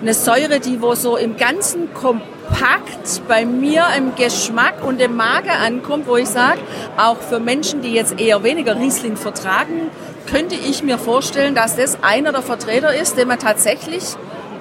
eine 0.00 0.14
Säure, 0.14 0.60
die 0.60 0.80
wo 0.80 0.94
so 0.94 1.16
im 1.16 1.36
ganzen 1.36 1.92
Komplex 1.94 2.38
packt 2.48 3.22
bei 3.28 3.44
mir 3.44 3.84
im 3.96 4.14
Geschmack 4.14 4.84
und 4.84 5.00
im 5.00 5.16
Magen 5.16 5.50
ankommt, 5.50 6.06
wo 6.06 6.16
ich 6.16 6.28
sage, 6.28 6.60
auch 6.96 7.18
für 7.18 7.40
Menschen, 7.40 7.82
die 7.82 7.92
jetzt 7.92 8.20
eher 8.20 8.42
weniger 8.42 8.76
Riesling 8.76 9.16
vertragen, 9.16 9.90
könnte 10.26 10.54
ich 10.54 10.82
mir 10.82 10.98
vorstellen, 10.98 11.54
dass 11.54 11.76
das 11.76 11.98
einer 12.02 12.32
der 12.32 12.42
Vertreter 12.42 12.94
ist, 12.94 13.16
den 13.16 13.28
man 13.28 13.38
tatsächlich 13.38 14.04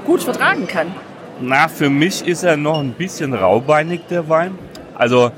gut 0.06 0.24
vertragen 0.24 0.67
kann. 0.67 0.88
Na, 1.41 1.67
für 1.67 1.89
mich 1.89 2.27
ist 2.27 2.44
er 2.44 2.58
noch 2.58 2.79
ein 2.79 2.94
bisschen 2.94 3.34
raubeinig, 3.34 4.01
der 4.10 4.27
Wein. 4.29 4.58
Also 4.96 5.32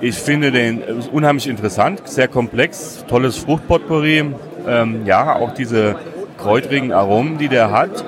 ich 0.00 0.14
finde 0.16 0.50
den 0.52 0.82
unheimlich 1.12 1.46
interessant, 1.48 2.02
sehr 2.04 2.28
komplex, 2.28 3.04
tolles 3.08 3.36
Fruchtpotpourri. 3.38 4.24
Ähm, 4.68 5.06
ja, 5.06 5.36
auch 5.36 5.54
diese 5.54 5.96
kräutrigen 6.38 6.92
Aromen, 6.92 7.38
die 7.38 7.48
der 7.48 7.70
hat 7.70 8.04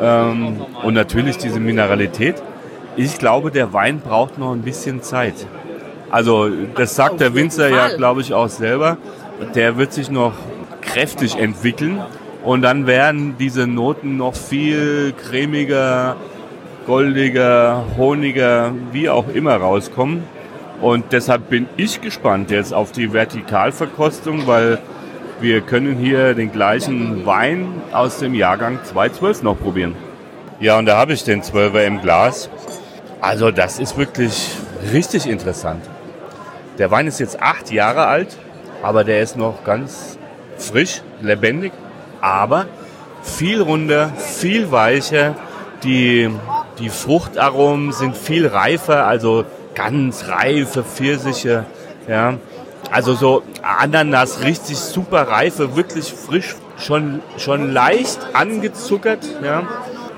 ähm, 0.00 0.60
und 0.82 0.94
natürlich 0.94 1.38
diese 1.38 1.60
Mineralität. 1.60 2.42
Ich 2.96 3.18
glaube, 3.18 3.50
der 3.50 3.72
Wein 3.72 4.00
braucht 4.00 4.38
noch 4.38 4.52
ein 4.52 4.62
bisschen 4.62 5.02
Zeit. 5.02 5.46
Also 6.10 6.48
das 6.74 6.96
sagt 6.96 7.20
der 7.20 7.34
Winzer 7.34 7.68
ja, 7.68 7.88
glaube 7.88 8.20
ich, 8.22 8.32
auch 8.32 8.48
selber. 8.48 8.96
Der 9.54 9.76
wird 9.76 9.92
sich 9.92 10.10
noch 10.10 10.32
kräftig 10.80 11.36
entwickeln 11.36 12.00
und 12.42 12.62
dann 12.62 12.86
werden 12.86 13.36
diese 13.38 13.66
Noten 13.66 14.16
noch 14.16 14.34
viel 14.34 15.12
cremiger, 15.12 16.16
goldiger, 16.86 17.84
honiger, 17.96 18.72
wie 18.92 19.08
auch 19.08 19.28
immer 19.28 19.56
rauskommen. 19.56 20.24
Und 20.80 21.06
deshalb 21.12 21.50
bin 21.50 21.66
ich 21.76 22.00
gespannt 22.00 22.50
jetzt 22.50 22.72
auf 22.72 22.92
die 22.92 23.12
Vertikalverkostung, 23.12 24.46
weil 24.46 24.78
wir 25.40 25.60
können 25.60 25.96
hier 25.96 26.34
den 26.34 26.50
gleichen 26.50 27.24
Wein 27.24 27.80
aus 27.92 28.18
dem 28.18 28.34
Jahrgang 28.34 28.80
2012 28.84 29.42
noch 29.42 29.58
probieren. 29.58 29.94
Ja, 30.58 30.78
und 30.78 30.86
da 30.86 30.96
habe 30.96 31.12
ich 31.12 31.22
den 31.22 31.42
12er 31.42 31.84
im 31.84 32.00
Glas. 32.00 32.50
Also 33.20 33.50
das 33.50 33.78
ist 33.78 33.96
wirklich 33.96 34.50
richtig 34.92 35.28
interessant. 35.28 35.84
Der 36.78 36.90
Wein 36.90 37.06
ist 37.06 37.20
jetzt 37.20 37.40
acht 37.40 37.70
Jahre 37.70 38.06
alt, 38.06 38.36
aber 38.82 39.04
der 39.04 39.22
ist 39.22 39.36
noch 39.36 39.64
ganz 39.64 40.18
frisch, 40.56 41.02
lebendig, 41.20 41.72
aber 42.20 42.66
viel 43.22 43.60
runder, 43.60 44.10
viel 44.16 44.72
weicher. 44.72 45.36
Die, 45.84 46.28
die 46.80 46.88
Fruchtaromen 46.88 47.92
sind 47.92 48.16
viel 48.16 48.46
reifer, 48.46 49.06
also 49.06 49.44
ganz 49.74 50.26
reife 50.26 50.82
Pfirsiche. 50.82 51.64
Ja. 52.08 52.34
Also 52.90 53.14
so 53.14 53.42
Ananas, 53.62 54.42
richtig 54.42 54.78
super 54.78 55.28
reife, 55.28 55.76
wirklich 55.76 56.12
frisch, 56.12 56.56
schon, 56.78 57.20
schon 57.36 57.72
leicht 57.72 58.18
angezuckert. 58.32 59.26
Ja. 59.42 59.64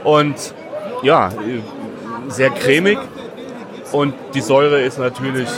Und 0.05 0.55
ja, 1.03 1.31
sehr 2.29 2.51
cremig. 2.51 2.99
Und 3.93 4.15
die 4.35 4.41
Säure 4.41 4.81
ist 4.83 4.99
natürlich 4.99 5.49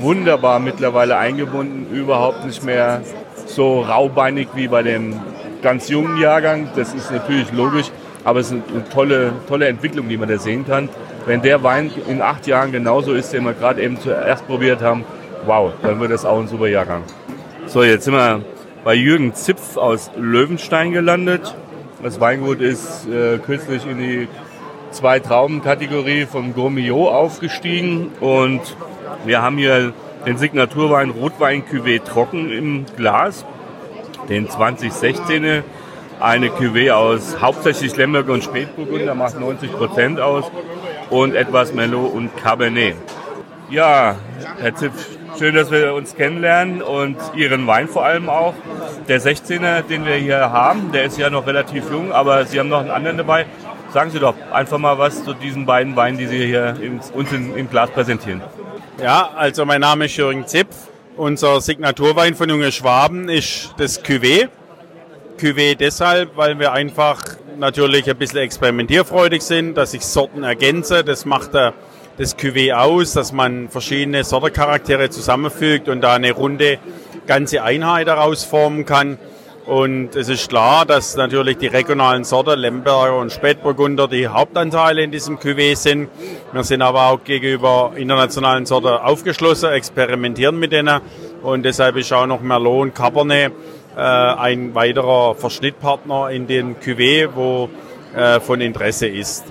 wunderbar 0.00 0.58
mittlerweile 0.58 1.18
eingebunden, 1.18 1.94
überhaupt 1.94 2.46
nicht 2.46 2.64
mehr 2.64 3.02
so 3.46 3.80
raubeinig 3.80 4.48
wie 4.54 4.68
bei 4.68 4.82
dem 4.82 5.20
ganz 5.62 5.88
jungen 5.88 6.18
Jahrgang. 6.18 6.68
Das 6.76 6.94
ist 6.94 7.10
natürlich 7.10 7.52
logisch, 7.52 7.90
aber 8.24 8.40
es 8.40 8.50
ist 8.50 8.62
eine 8.72 8.88
tolle, 8.88 9.32
tolle 9.48 9.66
Entwicklung, 9.68 10.08
die 10.08 10.16
man 10.16 10.28
da 10.28 10.38
sehen 10.38 10.66
kann. 10.66 10.88
Wenn 11.26 11.42
der 11.42 11.62
Wein 11.62 11.90
in 12.08 12.22
acht 12.22 12.46
Jahren 12.46 12.72
genauso 12.72 13.12
ist, 13.12 13.32
den 13.32 13.44
wir 13.44 13.52
gerade 13.52 13.82
eben 13.82 14.00
zuerst 14.00 14.46
probiert 14.46 14.80
haben, 14.80 15.04
wow, 15.46 15.72
dann 15.82 16.00
wird 16.00 16.10
das 16.10 16.24
auch 16.24 16.38
ein 16.38 16.48
super 16.48 16.68
Jahrgang. 16.68 17.02
So, 17.66 17.82
jetzt 17.82 18.04
sind 18.04 18.14
wir 18.14 18.42
bei 18.84 18.94
Jürgen 18.94 19.34
Zipf 19.34 19.76
aus 19.76 20.10
Löwenstein 20.16 20.92
gelandet. 20.92 21.54
Das 22.02 22.20
Weingut 22.20 22.60
ist 22.60 23.06
äh, 23.08 23.38
kürzlich 23.38 23.84
in 23.86 23.98
die 23.98 24.28
zwei 24.90 25.18
Trauben-Kategorie 25.20 26.26
vom 26.26 26.54
Gourmillot 26.54 27.12
aufgestiegen 27.12 28.12
und 28.20 28.60
wir 29.24 29.42
haben 29.42 29.58
hier 29.58 29.92
den 30.26 30.38
Signaturwein 30.38 31.10
Rotwein 31.10 31.62
Cuvée 31.64 32.02
trocken 32.02 32.50
im 32.50 32.86
Glas, 32.96 33.44
den 34.28 34.48
2016er, 34.48 35.62
eine 36.20 36.48
Cuvée 36.48 36.92
aus 36.92 37.40
hauptsächlich 37.40 37.96
Lemberg 37.96 38.28
und 38.28 38.44
Spätburgunder, 38.44 39.14
macht 39.14 39.38
90 39.38 39.72
Prozent 39.72 40.20
aus 40.20 40.50
und 41.10 41.34
etwas 41.34 41.72
Merlot 41.72 42.12
und 42.12 42.36
Cabernet. 42.36 42.96
Ja, 43.70 44.16
Herr 44.60 44.74
Zipf, 44.74 45.17
schön, 45.38 45.54
dass 45.54 45.70
wir 45.70 45.94
uns 45.94 46.16
kennenlernen 46.16 46.82
und 46.82 47.16
Ihren 47.36 47.66
Wein 47.66 47.86
vor 47.86 48.04
allem 48.04 48.28
auch. 48.28 48.54
Der 49.06 49.20
16er, 49.20 49.82
den 49.82 50.04
wir 50.04 50.14
hier 50.14 50.50
haben, 50.50 50.90
der 50.90 51.04
ist 51.04 51.16
ja 51.16 51.30
noch 51.30 51.46
relativ 51.46 51.90
jung, 51.90 52.10
aber 52.12 52.44
Sie 52.44 52.58
haben 52.58 52.68
noch 52.68 52.80
einen 52.80 52.90
anderen 52.90 53.18
dabei. 53.18 53.46
Sagen 53.92 54.10
Sie 54.10 54.18
doch 54.18 54.34
einfach 54.52 54.78
mal 54.78 54.98
was 54.98 55.24
zu 55.24 55.34
diesen 55.34 55.64
beiden 55.64 55.94
Weinen, 55.94 56.18
die 56.18 56.26
Sie 56.26 56.44
hier 56.44 56.76
uns 57.14 57.32
im 57.32 57.70
Glas 57.70 57.90
präsentieren. 57.90 58.42
Ja, 59.00 59.30
also 59.36 59.64
mein 59.64 59.80
Name 59.80 60.06
ist 60.06 60.16
Jürgen 60.16 60.46
Zipf. 60.46 60.74
Unser 61.16 61.60
Signaturwein 61.60 62.34
von 62.34 62.48
Junge 62.48 62.72
Schwaben 62.72 63.28
ist 63.28 63.74
das 63.78 64.04
Cuvée. 64.04 64.48
Cuvée 65.38 65.76
deshalb, 65.76 66.36
weil 66.36 66.58
wir 66.58 66.72
einfach 66.72 67.22
natürlich 67.58 68.10
ein 68.10 68.16
bisschen 68.16 68.40
experimentierfreudig 68.40 69.42
sind, 69.42 69.76
dass 69.76 69.94
ich 69.94 70.04
Sorten 70.04 70.42
ergänze. 70.42 71.04
Das 71.04 71.24
macht 71.24 71.50
das 72.18 72.36
Cuvée 72.36 72.72
aus, 72.72 73.12
dass 73.12 73.32
man 73.32 73.68
verschiedene 73.68 74.24
Sortencharaktere 74.24 75.08
zusammenfügt 75.08 75.88
und 75.88 76.00
da 76.00 76.14
eine 76.14 76.32
runde 76.32 76.78
ganze 77.28 77.62
Einheit 77.62 78.08
daraus 78.08 78.44
formen 78.44 78.84
kann. 78.84 79.18
Und 79.66 80.16
es 80.16 80.28
ist 80.28 80.48
klar, 80.48 80.84
dass 80.84 81.14
natürlich 81.14 81.58
die 81.58 81.68
regionalen 81.68 82.24
Sorten 82.24 82.58
Lemberger 82.58 83.18
und 83.18 83.30
Spätburgunder 83.30 84.08
die 84.08 84.26
Hauptanteile 84.26 85.02
in 85.02 85.12
diesem 85.12 85.38
Cuvée 85.38 85.76
sind. 85.76 86.08
Wir 86.52 86.64
sind 86.64 86.82
aber 86.82 87.06
auch 87.08 87.22
gegenüber 87.22 87.92
internationalen 87.94 88.66
Sorten 88.66 88.88
aufgeschlossen, 88.88 89.70
experimentieren 89.70 90.58
mit 90.58 90.72
denen. 90.72 91.00
Und 91.42 91.64
deshalb 91.64 91.96
ist 91.96 92.12
auch 92.12 92.26
noch 92.26 92.40
Merlot 92.40 92.82
und 92.82 92.94
Cabernet 92.94 93.52
äh, 93.96 94.00
ein 94.00 94.74
weiterer 94.74 95.36
Verschnittpartner 95.36 96.30
in 96.30 96.48
den 96.48 96.76
Cuvée, 96.76 97.28
wo 97.32 97.68
äh, 98.16 98.40
von 98.40 98.60
Interesse 98.60 99.06
ist. 99.06 99.44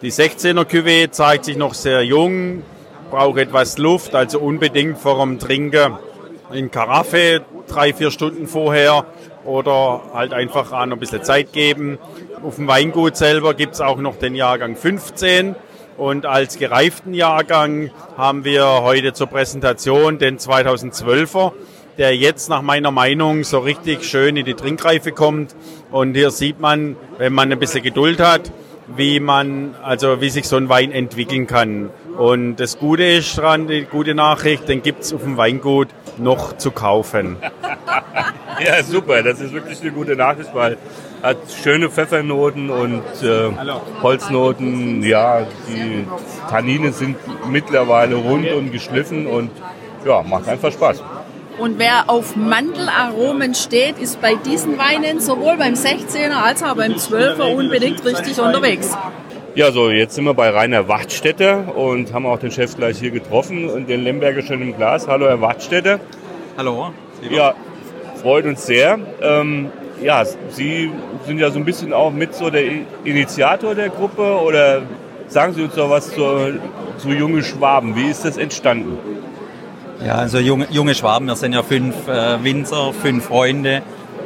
Die 0.00 0.12
16er 0.12 0.64
Cuvée 0.64 1.10
zeigt 1.10 1.44
sich 1.46 1.56
noch 1.56 1.74
sehr 1.74 2.04
jung, 2.04 2.62
braucht 3.10 3.36
etwas 3.38 3.78
Luft, 3.78 4.14
also 4.14 4.38
unbedingt 4.38 4.96
vor 4.96 5.18
dem 5.18 5.40
Trinken 5.40 5.98
in 6.52 6.70
Karaffe 6.70 7.42
drei, 7.66 7.92
vier 7.92 8.12
Stunden 8.12 8.46
vorher 8.46 9.06
oder 9.44 10.02
halt 10.14 10.32
einfach 10.32 10.70
noch 10.86 10.96
ein 10.96 11.00
bisschen 11.00 11.24
Zeit 11.24 11.52
geben. 11.52 11.98
Auf 12.44 12.56
dem 12.56 12.68
Weingut 12.68 13.16
selber 13.16 13.54
gibt 13.54 13.74
es 13.74 13.80
auch 13.80 13.98
noch 13.98 14.14
den 14.14 14.36
Jahrgang 14.36 14.76
15 14.76 15.56
und 15.96 16.26
als 16.26 16.58
gereiften 16.58 17.12
Jahrgang 17.12 17.90
haben 18.16 18.44
wir 18.44 18.82
heute 18.82 19.14
zur 19.14 19.26
Präsentation 19.26 20.18
den 20.18 20.38
2012er, 20.38 21.50
der 21.98 22.14
jetzt 22.14 22.48
nach 22.48 22.62
meiner 22.62 22.92
Meinung 22.92 23.42
so 23.42 23.58
richtig 23.58 24.04
schön 24.04 24.36
in 24.36 24.44
die 24.44 24.54
Trinkreife 24.54 25.10
kommt. 25.10 25.56
Und 25.90 26.14
hier 26.14 26.30
sieht 26.30 26.60
man, 26.60 26.94
wenn 27.18 27.32
man 27.32 27.50
ein 27.50 27.58
bisschen 27.58 27.82
Geduld 27.82 28.20
hat, 28.20 28.52
wie 28.96 29.20
man, 29.20 29.74
also 29.82 30.20
wie 30.20 30.30
sich 30.30 30.48
so 30.48 30.56
ein 30.56 30.68
Wein 30.68 30.92
entwickeln 30.92 31.46
kann. 31.46 31.90
Und 32.16 32.56
das 32.56 32.78
Gute 32.78 33.04
ist 33.04 33.36
dran, 33.38 33.68
die 33.68 33.84
gute 33.84 34.14
Nachricht, 34.14 34.68
den 34.68 34.82
gibt 34.82 35.02
es 35.02 35.12
auf 35.12 35.22
dem 35.22 35.36
Weingut 35.36 35.88
noch 36.16 36.56
zu 36.56 36.70
kaufen. 36.70 37.36
ja, 38.64 38.82
super, 38.82 39.22
das 39.22 39.40
ist 39.40 39.52
wirklich 39.52 39.80
eine 39.82 39.92
gute 39.92 40.16
Nachricht, 40.16 40.54
weil 40.54 40.78
hat 41.22 41.36
schöne 41.62 41.90
Pfeffernoten 41.90 42.70
und 42.70 43.02
äh, 43.22 43.50
Holznoten. 44.02 45.02
Ja, 45.02 45.46
die 45.68 46.06
Tannine 46.48 46.92
sind 46.92 47.16
mittlerweile 47.48 48.16
rund 48.16 48.50
und 48.52 48.70
geschliffen 48.70 49.26
und 49.26 49.50
ja, 50.06 50.22
macht 50.22 50.48
einfach 50.48 50.72
Spaß. 50.72 51.02
Und 51.58 51.80
wer 51.80 52.08
auf 52.08 52.36
Mandelaromen 52.36 53.54
steht, 53.54 53.98
ist 53.98 54.20
bei 54.20 54.36
diesen 54.36 54.78
Weinen 54.78 55.18
sowohl 55.18 55.56
beim 55.56 55.74
16er 55.74 56.44
als 56.44 56.62
auch 56.62 56.76
beim 56.76 56.92
12er 56.92 57.52
unbedingt 57.52 58.04
richtig 58.04 58.40
unterwegs. 58.40 58.96
Ja, 59.56 59.72
so 59.72 59.90
jetzt 59.90 60.14
sind 60.14 60.24
wir 60.24 60.34
bei 60.34 60.50
Rainer 60.50 60.86
Wachtstätter 60.86 61.76
und 61.76 62.12
haben 62.12 62.26
auch 62.26 62.38
den 62.38 62.52
Chef 62.52 62.76
gleich 62.76 62.98
hier 63.00 63.10
getroffen 63.10 63.68
und 63.68 63.88
den 63.88 64.04
Lemberger 64.04 64.42
schon 64.42 64.62
im 64.62 64.76
Glas. 64.76 65.08
Hallo, 65.08 65.26
Herr 65.26 65.40
Wachtstätter. 65.40 65.98
Hallo. 66.56 66.92
Ja, 67.28 67.54
freut 68.22 68.44
uns 68.44 68.64
sehr. 68.64 69.00
Ähm, 69.20 69.72
ja, 70.00 70.24
Sie 70.50 70.92
sind 71.26 71.40
ja 71.40 71.50
so 71.50 71.58
ein 71.58 71.64
bisschen 71.64 71.92
auch 71.92 72.12
mit 72.12 72.36
so 72.36 72.50
der 72.50 72.62
Initiator 73.02 73.74
der 73.74 73.88
Gruppe 73.88 74.40
oder 74.40 74.82
sagen 75.26 75.54
Sie 75.54 75.62
uns 75.62 75.74
doch 75.74 75.90
was 75.90 76.14
zu, 76.14 76.60
zu 76.98 77.08
Junge 77.08 77.42
Schwaben. 77.42 77.96
Wie 77.96 78.08
ist 78.08 78.24
das 78.24 78.36
entstanden? 78.36 78.96
Ja, 80.04 80.14
also 80.14 80.38
junge, 80.38 80.68
junge 80.70 80.94
Schwaben, 80.94 81.26
wir 81.26 81.34
sind 81.34 81.54
ja 81.54 81.62
fünf 81.64 82.06
äh, 82.06 82.42
Winzer, 82.44 82.92
fünf 82.92 83.24
Freunde. 83.24 83.82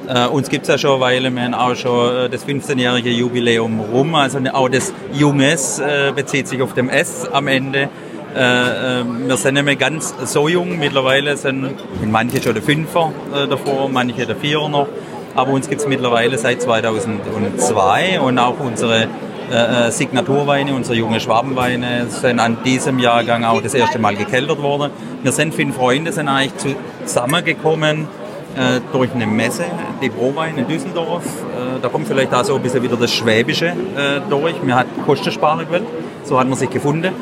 Äh, 0.07 0.27
uns 0.27 0.51
gibt 0.51 0.65
es 0.65 0.69
ja 0.69 0.77
schon 0.77 0.93
eine 0.93 1.01
Weile, 1.01 1.31
wir 1.31 1.43
haben 1.43 1.55
auch 1.55 1.75
schon 1.75 2.15
äh, 2.15 2.29
das 2.29 2.47
15-jährige 2.47 3.09
Jubiläum 3.09 3.81
rum. 3.81 4.15
Also 4.15 4.39
auch 4.53 4.69
das 4.69 4.93
Junges 5.15 5.79
äh, 5.79 6.13
bezieht 6.15 6.47
sich 6.47 6.61
auf 6.61 6.75
dem 6.75 6.91
S 6.91 7.27
am 7.33 7.49
Ende. 7.49 7.89
Äh, 8.37 9.01
äh, 9.01 9.05
wir 9.27 9.37
sind 9.39 9.55
nicht 9.55 9.65
mehr 9.65 9.77
ganz 9.77 10.15
so 10.25 10.47
jung, 10.47 10.79
mittlerweile 10.79 11.39
sind 11.39 11.75
manche 12.05 12.43
schon 12.43 12.53
der 12.53 12.63
Fünfer 12.63 13.11
davor, 13.49 13.89
manche 13.89 14.27
der 14.27 14.37
Vierer 14.37 14.69
noch. 14.69 14.89
Aber 15.35 15.53
uns 15.53 15.71
gibt 15.71 15.81
es 15.81 15.89
mittlerweile 15.89 16.37
seit 16.37 16.61
2002 16.61 18.21
und 18.21 18.39
auch 18.39 18.61
unsere 18.61 19.09
äh, 19.53 19.91
Signaturweine, 19.91 20.75
unsere 20.75 20.97
junge 20.97 21.21
Schwabenweine 21.21 22.07
sind 22.09 22.41
an 22.41 22.59
diesem 22.65 22.99
Jahrgang 22.99 23.45
auch 23.45 23.61
das 23.61 23.75
erste 23.75 23.99
Mal 23.99 24.17
gekeltert 24.17 24.63
worden. 24.63 24.91
Wir 25.23 25.33
sind 25.33 25.55
fünf 25.55 25.77
Freunde, 25.77 26.13
sind 26.13 26.29
eigentlich 26.29 26.77
zusammengekommen 27.05 28.09
äh, 28.57 28.81
durch 28.93 29.13
eine 29.15 29.27
Messe, 29.27 29.65
die 30.01 30.09
Prowein 30.09 30.57
in 30.57 30.67
Düsseldorf. 30.67 31.25
Äh, 31.25 31.81
da 31.81 31.89
kommt 31.89 32.09
vielleicht 32.09 32.35
auch 32.35 32.45
so 32.45 32.57
ein 32.57 32.63
bisschen 32.63 32.83
wieder 32.83 32.97
das 32.97 33.13
Schwäbische 33.13 33.67
äh, 33.67 34.21
durch. 34.29 34.55
Wir 34.63 34.75
hat 34.75 34.87
Kostensparen 35.05 35.67
gewählt, 35.67 35.85
so 36.25 36.39
hat 36.39 36.49
man 36.49 36.59
sich 36.59 36.71
gefunden 36.71 37.13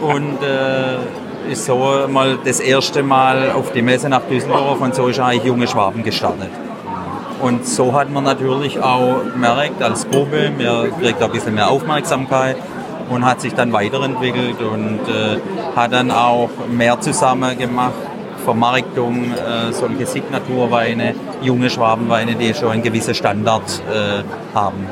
und 0.00 0.38
äh, 0.42 1.52
ist 1.52 1.64
so 1.64 2.06
mal 2.08 2.38
das 2.44 2.60
erste 2.60 3.02
Mal 3.02 3.52
auf 3.52 3.72
die 3.72 3.82
Messe 3.82 4.08
nach 4.08 4.22
Düsseldorf 4.22 4.80
und 4.80 4.94
so 4.94 5.08
ist 5.08 5.18
eigentlich 5.20 5.44
junge 5.44 5.66
Schwaben 5.66 6.02
gestartet. 6.02 6.50
Und 7.40 7.66
so 7.66 7.92
hat 7.92 8.10
man 8.10 8.24
natürlich 8.24 8.80
auch 8.80 9.22
gemerkt 9.32 9.82
als 9.82 10.08
Gruppe, 10.08 10.50
man 10.50 11.00
kriegt 11.00 11.22
ein 11.22 11.30
bisschen 11.30 11.54
mehr 11.54 11.70
Aufmerksamkeit 11.70 12.56
und 13.10 13.24
hat 13.24 13.40
sich 13.40 13.54
dann 13.54 13.72
weiterentwickelt 13.72 14.60
und 14.60 15.00
äh, 15.08 15.38
hat 15.76 15.92
dann 15.92 16.10
auch 16.10 16.50
mehr 16.68 17.00
zusammen 17.00 17.56
gemacht. 17.56 17.94
Vermarktung, 18.44 19.32
äh, 19.32 19.72
solche 19.72 20.06
Signaturweine, 20.06 21.14
junge 21.42 21.68
Schwabenweine, 21.68 22.34
die 22.34 22.54
schon 22.54 22.70
einen 22.70 22.82
gewissen 22.82 23.14
Standard 23.14 23.82
äh, 23.92 24.22
haben. 24.54 24.86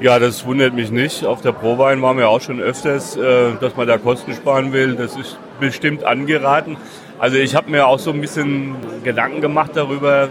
Ja, 0.00 0.18
das 0.18 0.46
wundert 0.46 0.72
mich 0.72 0.90
nicht. 0.90 1.26
Auf 1.26 1.42
der 1.42 1.52
Prowein 1.52 2.00
waren 2.00 2.16
wir 2.16 2.30
auch 2.30 2.40
schon 2.40 2.58
öfters, 2.58 3.16
äh, 3.16 3.52
dass 3.60 3.76
man 3.76 3.86
da 3.86 3.98
Kosten 3.98 4.32
sparen 4.32 4.72
will. 4.72 4.94
Das 4.94 5.14
ist 5.14 5.38
bestimmt 5.60 6.04
angeraten. 6.04 6.78
Also 7.18 7.36
ich 7.36 7.54
habe 7.54 7.70
mir 7.70 7.86
auch 7.86 7.98
so 7.98 8.12
ein 8.12 8.20
bisschen 8.22 8.76
Gedanken 9.04 9.42
gemacht 9.42 9.72
darüber. 9.74 10.28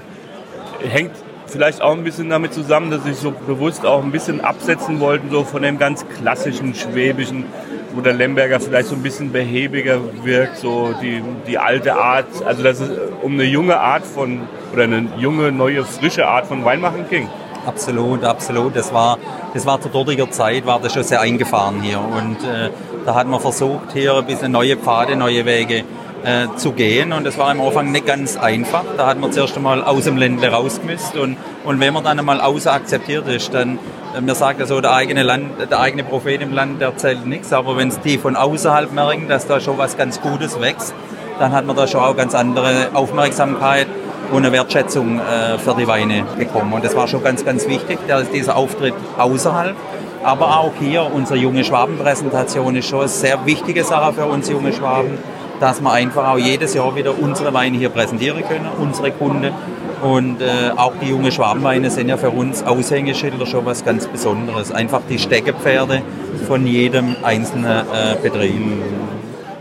Hängt 0.81 1.11
vielleicht 1.49 1.81
auch 1.81 1.93
ein 1.93 2.03
bisschen 2.03 2.29
damit 2.29 2.53
zusammen, 2.53 2.91
dass 2.91 3.05
ich 3.05 3.17
so 3.17 3.31
bewusst 3.31 3.85
auch 3.85 4.03
ein 4.03 4.11
bisschen 4.11 4.41
absetzen 4.41 4.99
wollte, 4.99 5.29
so 5.29 5.43
von 5.43 5.61
dem 5.61 5.77
ganz 5.77 6.05
klassischen 6.07 6.73
schwäbischen, 6.73 7.45
wo 7.93 8.01
der 8.01 8.13
Lemberger 8.13 8.59
vielleicht 8.59 8.87
so 8.87 8.95
ein 8.95 9.03
bisschen 9.03 9.31
behäbiger 9.31 9.99
wirkt, 10.23 10.57
so 10.57 10.93
die, 11.01 11.21
die 11.47 11.57
alte 11.57 11.95
Art, 11.95 12.27
also 12.45 12.63
dass 12.63 12.79
es 12.79 12.89
um 13.21 13.33
eine 13.33 13.43
junge 13.43 13.79
Art 13.79 14.05
von, 14.05 14.41
oder 14.73 14.83
eine 14.83 15.07
junge, 15.17 15.51
neue, 15.51 15.83
frische 15.83 16.27
Art 16.27 16.45
von 16.45 16.63
Weinmachen 16.65 17.09
ging. 17.09 17.27
Absolut, 17.65 18.23
absolut. 18.23 18.75
Das 18.75 18.93
war, 18.93 19.17
das 19.53 19.65
war 19.65 19.81
zu 19.81 19.89
dortiger 19.89 20.31
Zeit, 20.31 20.65
war 20.65 20.79
das 20.79 20.93
schon 20.93 21.03
sehr 21.03 21.21
eingefahren 21.21 21.81
hier. 21.81 21.99
Und 21.99 22.37
äh, 22.43 22.69
da 23.05 23.15
hat 23.15 23.27
man 23.27 23.39
versucht, 23.39 23.93
hier 23.93 24.15
ein 24.15 24.25
bisschen 24.25 24.51
neue 24.51 24.77
Pfade, 24.77 25.15
neue 25.15 25.45
Wege 25.45 25.83
äh, 26.23 26.47
zu 26.55 26.71
gehen. 26.71 27.13
Und 27.13 27.25
das 27.25 27.37
war 27.37 27.49
am 27.49 27.61
Anfang 27.61 27.91
nicht 27.91 28.05
ganz 28.05 28.37
einfach. 28.37 28.83
Da 28.97 29.07
hat 29.07 29.19
man 29.19 29.31
zuerst 29.31 29.55
einmal 29.55 29.83
aus 29.83 30.03
dem 30.03 30.17
Ländle 30.17 30.49
rausgemisst. 30.49 31.15
Und, 31.17 31.37
und 31.63 31.79
wenn 31.79 31.93
man 31.93 32.03
dann 32.03 32.19
einmal 32.19 32.41
außer 32.41 32.73
akzeptiert 32.73 33.27
ist, 33.27 33.53
dann, 33.53 33.79
äh, 34.15 34.21
mir 34.21 34.35
sagt 34.35 34.59
ja 34.59 34.81
der 34.81 34.93
eigene, 34.93 35.23
Land, 35.23 35.51
der 35.69 35.79
eigene 35.79 36.03
Prophet 36.03 36.41
im 36.41 36.53
Land 36.53 36.81
erzählt 36.81 37.25
nichts. 37.25 37.53
Aber 37.53 37.77
wenn 37.77 37.89
es 37.89 37.99
die 38.01 38.17
von 38.17 38.35
außerhalb 38.35 38.91
merken, 38.91 39.27
dass 39.27 39.47
da 39.47 39.59
schon 39.59 39.77
was 39.77 39.97
ganz 39.97 40.21
Gutes 40.21 40.59
wächst, 40.59 40.93
dann 41.39 41.53
hat 41.53 41.65
man 41.65 41.75
da 41.75 41.87
schon 41.87 42.01
auch 42.01 42.15
ganz 42.15 42.35
andere 42.35 42.89
Aufmerksamkeit 42.93 43.87
und 44.31 44.37
eine 44.37 44.51
Wertschätzung 44.51 45.19
äh, 45.19 45.57
für 45.57 45.73
die 45.75 45.87
Weine 45.87 46.25
bekommen. 46.37 46.73
Und 46.73 46.83
das 46.83 46.95
war 46.95 47.07
schon 47.07 47.23
ganz, 47.23 47.45
ganz 47.45 47.67
wichtig, 47.67 47.97
dieser 48.33 48.55
Auftritt 48.55 48.93
außerhalb. 49.17 49.75
Aber 50.21 50.59
auch 50.59 50.73
hier, 50.77 51.09
unsere 51.13 51.39
junge 51.39 51.63
Schwaben-Präsentation 51.63 52.75
ist 52.75 52.89
schon 52.89 52.99
eine 52.99 53.07
sehr 53.07 53.45
wichtige 53.45 53.85
Sache 53.85 54.13
für 54.13 54.25
uns 54.25 54.49
junge 54.49 54.73
Schwaben 54.73 55.17
dass 55.59 55.81
wir 55.81 55.91
einfach 55.91 56.27
auch 56.29 56.37
jedes 56.37 56.73
Jahr 56.73 56.95
wieder 56.95 57.17
unsere 57.17 57.53
Weine 57.53 57.77
hier 57.77 57.89
präsentieren 57.89 58.43
können, 58.47 58.67
unsere 58.79 59.11
Kunden. 59.11 59.53
Und 60.01 60.41
äh, 60.41 60.71
auch 60.75 60.93
die 61.01 61.09
jungen 61.09 61.31
Schwabenweine 61.31 61.89
sind 61.89 62.07
ja 62.07 62.15
für 62.15 62.29
uns 62.29 62.63
Aushängeschilder 62.63 63.45
schon 63.45 63.65
was 63.65 63.83
ganz 63.83 64.07
Besonderes. 64.07 64.71
Einfach 64.71 65.01
die 65.09 65.19
Steckepferde 65.19 66.01
von 66.47 66.65
jedem 66.65 67.17
einzelnen 67.21 67.65
äh, 67.65 68.15
Betrieb. 68.21 68.53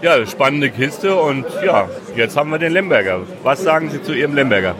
Ja, 0.00 0.24
spannende 0.26 0.70
Kiste 0.70 1.16
und 1.16 1.44
ja, 1.64 1.88
jetzt 2.14 2.36
haben 2.36 2.50
wir 2.50 2.58
den 2.58 2.72
Lemberger. 2.72 3.22
Was 3.42 3.64
sagen 3.64 3.90
Sie 3.90 4.00
zu 4.00 4.12
Ihrem 4.12 4.36
Lemberger? 4.36 4.76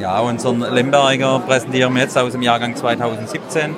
Ja, 0.00 0.18
unseren 0.18 0.60
Lemberger 0.74 1.40
präsentieren 1.46 1.94
wir 1.94 2.02
jetzt 2.02 2.18
aus 2.18 2.32
dem 2.32 2.42
Jahrgang 2.42 2.74
2017 2.74 3.76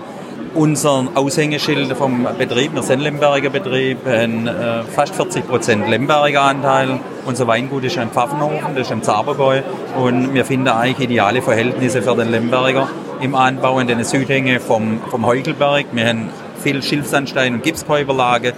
unser 0.55 1.09
Aushängeschild 1.14 1.97
vom 1.97 2.26
Betrieb, 2.38 2.75
wir 2.75 2.83
sind 2.83 3.00
Lemberger 3.00 3.50
Betrieb, 3.50 3.99
haben 4.07 4.47
äh, 4.47 4.83
fast 4.83 5.14
40 5.14 5.47
Prozent 5.47 5.88
Lemberger 5.88 6.43
Anteil. 6.43 7.00
Unser 7.26 7.47
Weingut 7.47 7.85
ist 7.85 7.99
ein 7.99 8.11
Pfaffenhofen, 8.11 8.75
das 8.75 8.87
ist 8.87 8.90
im 8.90 9.02
Zabergäu 9.02 9.62
und 9.97 10.35
wir 10.35 10.45
finden 10.45 10.69
eigentlich 10.69 11.11
ideale 11.11 11.43
Verhältnisse 11.43 12.02
für 12.02 12.14
den 12.14 12.31
Lemberger 12.31 12.88
im 13.21 13.35
Anbau 13.35 13.78
in 13.81 13.88
den 13.88 14.02
Südhänge 14.05 14.61
vom, 14.61 15.00
vom 15.11 15.26
Heugelberg. 15.26 15.87
Wir 15.93 16.07
haben 16.07 16.31
viel 16.62 16.83
Schilfsandstein 16.83 17.55
und 17.55 17.62
Gipskäuberlage 17.62 18.55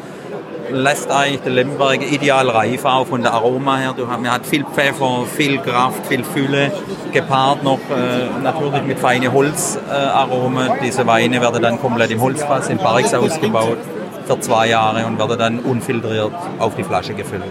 lässt 0.71 1.11
eigentlich 1.11 1.41
den 1.41 1.55
Lemberger 1.55 2.07
ideal 2.07 2.49
reif 2.49 2.85
auch 2.85 3.07
von 3.07 3.23
der 3.23 3.33
Aroma 3.33 3.77
her. 3.77 3.95
Du, 3.97 4.05
man 4.07 4.31
hat 4.31 4.47
viel 4.47 4.65
Pfeffer, 4.65 5.25
viel 5.37 5.59
Kraft, 5.59 6.07
viel 6.07 6.25
Fülle, 6.25 6.73
gepaart 7.13 7.63
noch 7.63 7.79
äh, 7.91 8.43
natürlich 8.43 8.83
mit 8.85 8.99
feinen 8.99 9.33
Holzaromen. 9.33 10.69
Äh, 10.69 10.83
Diese 10.83 11.07
Weine 11.07 11.41
werden 11.41 11.63
dann 11.63 11.81
komplett 11.81 12.11
im 12.11 12.21
Holzfass 12.21 12.69
in 12.69 12.79
Barrix 12.79 13.13
ausgebaut 13.15 13.79
für 14.27 14.41
zwei 14.41 14.69
Jahre 14.69 15.07
und 15.07 15.19
werden 15.19 15.39
dann 15.39 15.59
unfiltriert 15.61 16.33
auf 16.59 16.75
die 16.77 16.85
Flasche 16.85 17.15
gefüllt. 17.15 17.43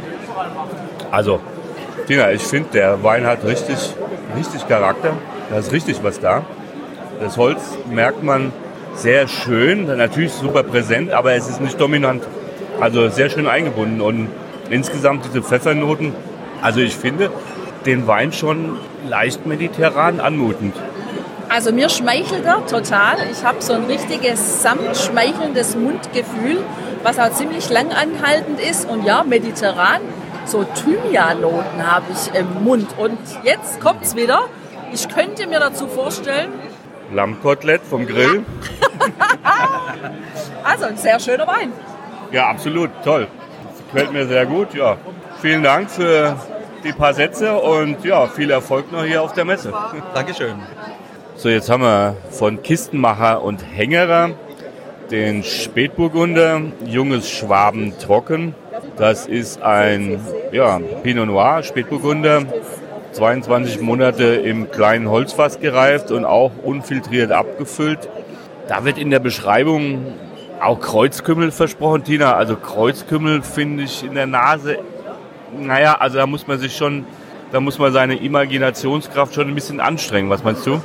Also, 1.12 1.40
Tina, 2.08 2.32
ich 2.32 2.42
finde, 2.42 2.70
der 2.74 3.04
Wein 3.04 3.26
hat 3.26 3.44
richtig, 3.44 3.78
richtig 4.36 4.68
Charakter. 4.68 5.12
Da 5.50 5.58
ist 5.58 5.72
richtig 5.72 6.04
was 6.04 6.20
da. 6.20 6.44
Das 7.20 7.38
Holz 7.38 7.62
merkt 7.92 8.24
man 8.24 8.54
sehr 8.96 9.28
schön, 9.28 9.86
natürlich 9.98 10.34
super 10.34 10.64
präsent, 10.64 11.12
aber 11.12 11.34
es 11.34 11.50
ist 11.50 11.62
nicht 11.62 11.80
dominant. 11.80 12.24
Also 12.82 13.10
sehr 13.10 13.30
schön 13.30 13.48
eingebunden 13.48 14.00
und 14.00 14.30
insgesamt 14.70 15.26
diese 15.26 15.42
Pfeffernoten. 15.42 16.14
Also 16.62 16.80
ich 16.80 16.96
finde 16.96 17.32
den 17.86 18.08
Wein 18.08 18.32
schon 18.32 18.78
leicht 19.08 19.46
mediterran 19.46 20.20
anmutend. 20.20 20.76
Also 21.50 21.74
mir 21.74 21.90
schmeichelt 21.90 22.46
er 22.46 22.66
total. 22.68 23.18
Ich 23.32 23.44
habe 23.44 23.62
so 23.62 23.74
ein 23.74 23.86
richtiges 23.86 24.62
samtschmeichelndes 24.62 25.76
Mundgefühl, 25.76 26.60
was 27.04 27.18
auch 27.20 27.34
ziemlich 27.34 27.70
lang 27.70 27.92
anhaltend 27.92 28.60
ist. 28.60 28.88
Und 28.88 29.04
ja, 29.04 29.24
mediterran, 29.24 30.02
so 30.46 30.64
Thymian-Noten 30.64 31.86
habe 31.86 32.06
ich 32.12 32.40
im 32.40 32.64
Mund. 32.64 32.88
Und 32.98 33.18
jetzt 33.44 33.82
kommt 33.82 34.04
es 34.04 34.16
wieder. 34.16 34.42
Ich 34.94 35.10
könnte 35.10 35.48
mir 35.48 35.60
dazu 35.60 35.88
vorstellen... 35.88 36.50
Lammkotelett 37.12 37.82
vom 37.82 38.06
Grill. 38.06 38.46
also 40.64 40.86
ein 40.86 40.98
sehr 40.98 41.20
schöner 41.20 41.48
Wein. 41.48 41.74
Ja, 42.32 42.48
absolut, 42.48 42.90
toll. 43.04 43.28
Gefällt 43.92 44.14
mir 44.14 44.28
sehr 44.28 44.46
gut, 44.46 44.74
ja. 44.74 44.98
Vielen 45.42 45.64
Dank 45.64 45.90
für 45.90 46.36
die 46.84 46.94
paar 46.94 47.14
Sätze 47.14 47.56
und 47.56 48.04
ja, 48.06 48.28
viel 48.28 48.52
Erfolg 48.52 48.92
noch 48.92 49.04
hier 49.04 49.24
auf 49.24 49.34
der 49.34 49.46
Messe. 49.46 49.74
Dankeschön. 50.14 50.56
So, 51.36 51.50
jetzt 51.50 51.70
haben 51.70 51.84
wir 51.84 52.18
von 52.30 52.62
Kistenmacher 52.62 53.42
und 53.42 53.64
Hängerer 53.74 54.32
den 55.10 55.44
Spätburgunder, 55.44 56.62
junges 56.86 57.30
Schwaben 57.30 57.94
trocken. 57.98 58.54
Das 58.98 59.26
ist 59.26 59.62
ein 59.62 60.20
ja, 60.52 60.80
Pinot 61.02 61.28
Noir, 61.28 61.64
Spätburgunder, 61.64 62.44
22 63.14 63.82
Monate 63.82 64.26
im 64.26 64.70
kleinen 64.70 65.10
Holzfass 65.10 65.60
gereift 65.60 66.12
und 66.12 66.26
auch 66.26 66.52
unfiltriert 66.64 67.32
abgefüllt. 67.32 68.08
Da 68.68 68.86
wird 68.86 69.00
in 69.00 69.10
der 69.10 69.20
Beschreibung 69.20 70.06
auch 70.62 70.80
Kreuzkümmel 70.80 71.52
versprochen, 71.52 72.04
Tina. 72.04 72.34
Also 72.34 72.56
Kreuzkümmel 72.56 73.42
finde 73.42 73.84
ich 73.84 74.04
in 74.04 74.16
der 74.16 74.28
Nase, 74.28 74.80
naja, 75.58 75.96
also 76.00 76.18
da 76.18 76.28
muss 76.28 76.48
man 76.48 76.60
sich 76.60 76.76
schon, 76.76 77.06
da 77.52 77.60
muss 77.60 77.80
man 77.80 77.92
seine 77.92 78.16
Imaginationskraft 78.16 79.34
schon 79.34 79.48
ein 79.48 79.56
bisschen 79.56 79.80
anstrengen. 79.80 80.30
Was 80.30 80.44
meinst 80.44 80.66
du? 80.66 80.82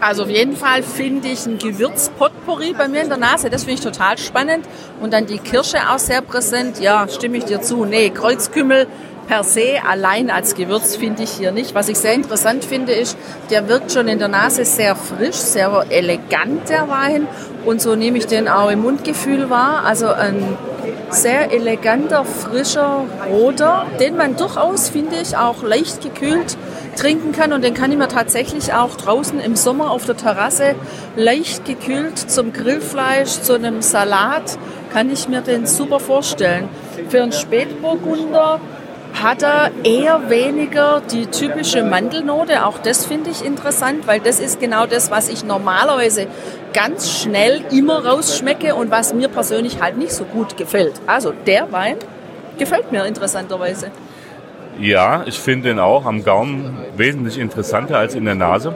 Also 0.00 0.24
auf 0.24 0.30
jeden 0.30 0.56
Fall 0.56 0.82
finde 0.82 1.28
ich 1.28 1.46
ein 1.46 1.58
Gewürzpotpourri 1.58 2.74
bei 2.74 2.86
mir 2.86 3.02
in 3.02 3.08
der 3.08 3.18
Nase. 3.18 3.48
Das 3.48 3.64
finde 3.64 3.74
ich 3.74 3.80
total 3.80 4.18
spannend. 4.18 4.66
Und 5.00 5.12
dann 5.12 5.26
die 5.26 5.38
Kirsche 5.38 5.78
auch 5.90 5.98
sehr 5.98 6.20
präsent. 6.20 6.80
Ja, 6.80 7.08
stimme 7.08 7.38
ich 7.38 7.44
dir 7.44 7.62
zu. 7.62 7.84
Nee, 7.84 8.10
Kreuzkümmel 8.10 8.86
per 9.26 9.44
se 9.44 9.80
allein 9.86 10.30
als 10.30 10.54
Gewürz 10.54 10.96
finde 10.96 11.22
ich 11.22 11.30
hier 11.30 11.52
nicht. 11.52 11.74
Was 11.74 11.88
ich 11.88 11.98
sehr 11.98 12.14
interessant 12.14 12.64
finde, 12.64 12.92
ist, 12.92 13.16
der 13.50 13.68
wirkt 13.68 13.92
schon 13.92 14.08
in 14.08 14.18
der 14.18 14.28
Nase 14.28 14.64
sehr 14.64 14.96
frisch, 14.96 15.36
sehr 15.36 15.84
elegant, 15.90 16.68
der 16.68 16.88
Wein. 16.88 17.26
Und 17.64 17.80
so 17.80 17.96
nehme 17.96 18.18
ich 18.18 18.26
den 18.26 18.48
auch 18.48 18.70
im 18.70 18.82
Mundgefühl 18.82 19.50
wahr. 19.50 19.84
Also 19.84 20.08
ein 20.08 20.56
sehr 21.10 21.52
eleganter, 21.52 22.24
frischer 22.24 23.04
Roter, 23.30 23.86
den 24.00 24.16
man 24.16 24.36
durchaus, 24.36 24.88
finde 24.88 25.16
ich, 25.16 25.36
auch 25.36 25.62
leicht 25.62 26.02
gekühlt 26.02 26.56
trinken 26.96 27.32
kann. 27.32 27.52
Und 27.52 27.62
den 27.62 27.74
kann 27.74 27.92
ich 27.92 27.98
mir 27.98 28.08
tatsächlich 28.08 28.72
auch 28.72 28.96
draußen 28.96 29.38
im 29.40 29.56
Sommer 29.56 29.90
auf 29.90 30.06
der 30.06 30.16
Terrasse 30.16 30.74
leicht 31.14 31.64
gekühlt 31.64 32.18
zum 32.18 32.52
Grillfleisch, 32.52 33.40
zu 33.42 33.54
einem 33.54 33.82
Salat, 33.82 34.58
kann 34.92 35.10
ich 35.10 35.28
mir 35.28 35.42
den 35.42 35.66
super 35.66 36.00
vorstellen. 36.00 36.68
Für 37.08 37.22
einen 37.22 37.32
Spätburgunder 37.32 38.60
hat 39.22 39.42
er 39.42 39.70
eher 39.84 40.28
weniger 40.28 41.00
die 41.10 41.26
typische 41.26 41.82
Mandelnote. 41.82 42.66
Auch 42.66 42.78
das 42.78 43.06
finde 43.06 43.30
ich 43.30 43.44
interessant, 43.44 44.06
weil 44.06 44.20
das 44.20 44.40
ist 44.40 44.60
genau 44.60 44.86
das, 44.86 45.10
was 45.10 45.28
ich 45.28 45.44
normalerweise 45.44 46.26
ganz 46.72 47.10
schnell 47.10 47.62
immer 47.70 48.04
rausschmecke 48.04 48.74
und 48.74 48.90
was 48.90 49.14
mir 49.14 49.28
persönlich 49.28 49.80
halt 49.80 49.96
nicht 49.96 50.12
so 50.12 50.24
gut 50.24 50.56
gefällt. 50.56 50.94
Also 51.06 51.32
der 51.46 51.72
Wein 51.72 51.96
gefällt 52.58 52.92
mir 52.92 53.06
interessanterweise. 53.06 53.90
Ja, 54.78 55.24
ich 55.24 55.38
finde 55.38 55.70
ihn 55.70 55.78
auch 55.78 56.04
am 56.04 56.22
Gaumen 56.22 56.76
wesentlich 56.96 57.38
interessanter 57.38 57.98
als 57.98 58.14
in 58.14 58.26
der 58.26 58.34
Nase. 58.34 58.74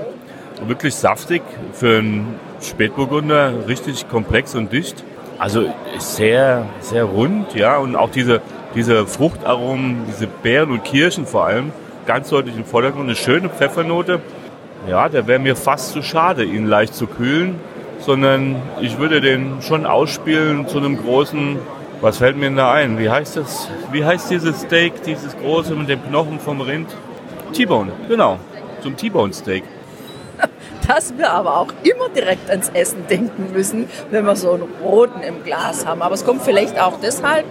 Wirklich 0.66 0.94
saftig 0.94 1.42
für 1.72 1.98
einen 1.98 2.38
Spätburgunder, 2.62 3.68
richtig 3.68 4.08
komplex 4.08 4.54
und 4.54 4.72
dicht. 4.72 5.04
Also 5.38 5.72
sehr, 5.98 6.66
sehr 6.80 7.04
rund, 7.04 7.54
ja, 7.54 7.78
und 7.78 7.96
auch 7.96 8.10
diese 8.10 8.40
diese 8.74 9.06
Fruchtaromen, 9.06 10.04
diese 10.08 10.26
Beeren 10.26 10.70
und 10.70 10.84
Kirschen 10.84 11.26
vor 11.26 11.46
allem, 11.46 11.72
ganz 12.06 12.28
deutlich 12.28 12.56
im 12.56 12.64
Vordergrund. 12.64 13.04
Eine 13.04 13.16
schöne 13.16 13.48
Pfeffernote. 13.48 14.20
ja, 14.88 15.08
der 15.08 15.26
wäre 15.26 15.38
mir 15.38 15.56
fast 15.56 15.92
zu 15.92 16.02
schade, 16.02 16.44
ihn 16.44 16.66
leicht 16.66 16.94
zu 16.94 17.06
kühlen, 17.06 17.60
sondern 17.98 18.56
ich 18.80 18.98
würde 18.98 19.20
den 19.20 19.60
schon 19.62 19.86
ausspielen 19.86 20.68
zu 20.68 20.78
einem 20.78 20.96
großen, 20.96 21.58
was 22.00 22.18
fällt 22.18 22.36
mir 22.36 22.46
denn 22.46 22.56
da 22.56 22.72
ein? 22.72 22.98
Wie 22.98 23.10
heißt 23.10 23.36
das? 23.36 23.68
Wie 23.92 24.04
heißt 24.04 24.30
dieses 24.30 24.62
Steak, 24.62 25.02
dieses 25.02 25.36
große 25.36 25.74
mit 25.74 25.88
dem 25.88 26.02
Knochen 26.08 26.40
vom 26.40 26.60
Rind? 26.60 26.88
T-Bone, 27.52 27.92
genau, 28.08 28.38
zum 28.80 28.96
T-Bone 28.96 29.32
Steak. 29.34 29.64
Dass 30.88 31.16
wir 31.18 31.30
aber 31.30 31.58
auch 31.58 31.72
immer 31.82 32.08
direkt 32.08 32.48
ans 32.48 32.70
Essen 32.70 33.06
denken 33.08 33.52
müssen, 33.52 33.88
wenn 34.10 34.24
wir 34.24 34.36
so 34.36 34.52
einen 34.52 34.64
roten 34.82 35.20
im 35.20 35.44
Glas 35.44 35.84
haben. 35.84 36.00
Aber 36.00 36.14
es 36.14 36.24
kommt 36.24 36.42
vielleicht 36.42 36.80
auch 36.80 36.94
deshalb, 37.02 37.44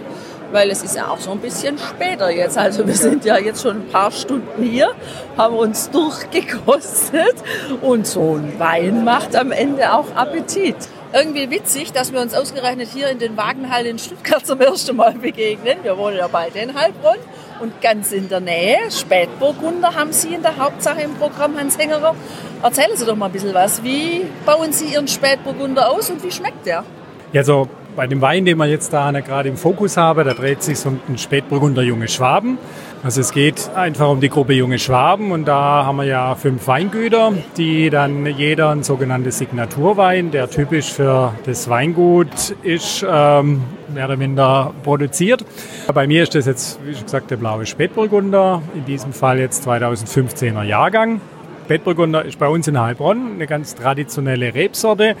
weil 0.52 0.70
es 0.70 0.82
ist 0.82 0.96
ja 0.96 1.08
auch 1.08 1.18
so 1.18 1.30
ein 1.32 1.38
bisschen 1.38 1.78
später 1.78 2.30
jetzt. 2.30 2.58
Also 2.58 2.86
wir 2.86 2.94
sind 2.94 3.24
ja 3.24 3.38
jetzt 3.38 3.62
schon 3.62 3.76
ein 3.76 3.88
paar 3.88 4.10
Stunden 4.10 4.62
hier, 4.62 4.92
haben 5.36 5.56
uns 5.56 5.90
durchgekostet 5.90 7.34
und 7.80 8.06
so 8.06 8.36
ein 8.36 8.58
Wein 8.58 9.04
macht 9.04 9.36
am 9.36 9.52
Ende 9.52 9.92
auch 9.92 10.14
Appetit. 10.14 10.76
Irgendwie 11.12 11.50
witzig, 11.50 11.92
dass 11.92 12.12
wir 12.12 12.20
uns 12.20 12.34
ausgerechnet 12.34 12.88
hier 12.92 13.08
in 13.08 13.18
den 13.18 13.36
Wagenhallen 13.36 13.86
in 13.86 13.98
Stuttgart 13.98 14.46
zum 14.46 14.60
ersten 14.60 14.94
Mal 14.94 15.14
begegnen. 15.14 15.78
Wir 15.82 15.98
wohnen 15.98 16.16
ja 16.16 16.28
beide 16.28 16.60
in 16.60 16.72
Heilbronn 16.74 17.18
und 17.60 17.80
ganz 17.82 18.12
in 18.12 18.28
der 18.28 18.40
Nähe, 18.40 18.78
Spätburgunder 18.90 19.94
haben 19.94 20.12
Sie 20.12 20.34
in 20.34 20.42
der 20.42 20.56
Hauptsache 20.56 21.02
im 21.02 21.14
Programm, 21.16 21.58
Hans 21.58 21.76
Hengerer. 21.76 22.14
Erzählen 22.62 22.96
Sie 22.96 23.04
doch 23.04 23.16
mal 23.16 23.26
ein 23.26 23.32
bisschen 23.32 23.52
was. 23.52 23.82
Wie 23.82 24.24
bauen 24.46 24.72
Sie 24.72 24.86
Ihren 24.92 25.08
Spätburgunder 25.08 25.90
aus 25.90 26.10
und 26.10 26.22
wie 26.22 26.30
schmeckt 26.30 26.64
der? 26.64 26.84
Ja, 27.32 27.42
so 27.42 27.68
bei 28.00 28.06
dem 28.06 28.22
Wein, 28.22 28.46
den 28.46 28.56
wir 28.56 28.64
jetzt 28.64 28.94
da 28.94 29.10
gerade 29.10 29.50
im 29.50 29.58
Fokus 29.58 29.98
haben, 29.98 30.24
da 30.24 30.32
dreht 30.32 30.62
sich 30.62 30.86
um 30.86 30.98
den 31.06 31.18
Spätburgunder 31.18 31.82
Junge 31.82 32.08
Schwaben. 32.08 32.56
Also 33.02 33.20
es 33.20 33.30
geht 33.30 33.68
einfach 33.74 34.08
um 34.08 34.22
die 34.22 34.30
Gruppe 34.30 34.54
Junge 34.54 34.78
Schwaben 34.78 35.32
und 35.32 35.44
da 35.44 35.84
haben 35.84 35.96
wir 35.96 36.04
ja 36.04 36.34
fünf 36.34 36.66
Weingüter, 36.66 37.34
die 37.58 37.90
dann 37.90 38.24
jeder 38.24 38.70
ein 38.70 38.84
sogenanntes 38.84 39.36
Signaturwein, 39.36 40.30
der 40.30 40.48
typisch 40.48 40.90
für 40.90 41.34
das 41.44 41.68
Weingut 41.68 42.56
ist, 42.62 43.04
ähm, 43.06 43.64
mehr 43.92 44.06
oder 44.06 44.16
minder 44.16 44.72
produziert. 44.82 45.44
Bei 45.92 46.06
mir 46.06 46.22
ist 46.22 46.34
das 46.34 46.46
jetzt, 46.46 46.80
wie 46.86 46.94
schon 46.94 47.04
gesagt, 47.04 47.30
der 47.30 47.36
blaue 47.36 47.66
Spätburgunder, 47.66 48.62
in 48.74 48.86
diesem 48.86 49.12
Fall 49.12 49.38
jetzt 49.38 49.68
2015er 49.68 50.62
Jahrgang. 50.62 51.20
Spätburgunder 51.66 52.24
ist 52.24 52.38
bei 52.38 52.48
uns 52.48 52.66
in 52.66 52.80
Heilbronn 52.80 53.34
eine 53.34 53.46
ganz 53.46 53.74
traditionelle 53.74 54.54
Rebsorte. 54.54 55.16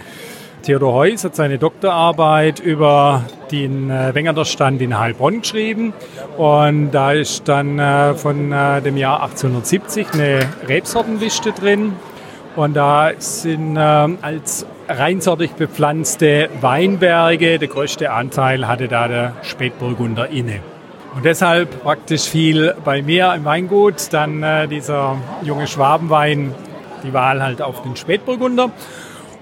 Theodor 0.62 0.92
Heuss 0.94 1.24
hat 1.24 1.34
seine 1.34 1.58
Doktorarbeit 1.58 2.60
über 2.60 3.24
den 3.50 3.90
äh, 3.90 4.14
Wengerder 4.14 4.44
Stand 4.44 4.80
in 4.82 4.98
Heilbronn 4.98 5.40
geschrieben. 5.40 5.92
Und 6.36 6.92
da 6.92 7.12
ist 7.12 7.48
dann 7.48 7.78
äh, 7.78 8.14
von 8.14 8.52
äh, 8.52 8.80
dem 8.82 8.96
Jahr 8.96 9.22
1870 9.22 10.14
eine 10.14 10.40
Rebsortenliste 10.68 11.52
drin. 11.52 11.94
Und 12.56 12.74
da 12.74 13.12
sind 13.18 13.76
äh, 13.76 13.80
als 13.80 14.66
reinsortig 14.88 15.52
bepflanzte 15.52 16.48
Weinberge, 16.60 17.58
der 17.58 17.68
größte 17.68 18.10
Anteil 18.10 18.66
hatte 18.66 18.88
da 18.88 19.08
der 19.08 19.32
Spätburgunder 19.42 20.28
inne. 20.28 20.60
Und 21.14 21.24
deshalb 21.24 21.82
praktisch 21.82 22.28
viel 22.28 22.74
bei 22.84 23.02
mir 23.02 23.34
im 23.34 23.44
Weingut 23.44 24.12
dann 24.12 24.42
äh, 24.42 24.68
dieser 24.68 25.16
junge 25.42 25.66
Schwabenwein, 25.66 26.54
die 27.02 27.12
Wahl 27.12 27.42
halt 27.42 27.62
auf 27.62 27.82
den 27.82 27.96
Spätburgunder. 27.96 28.70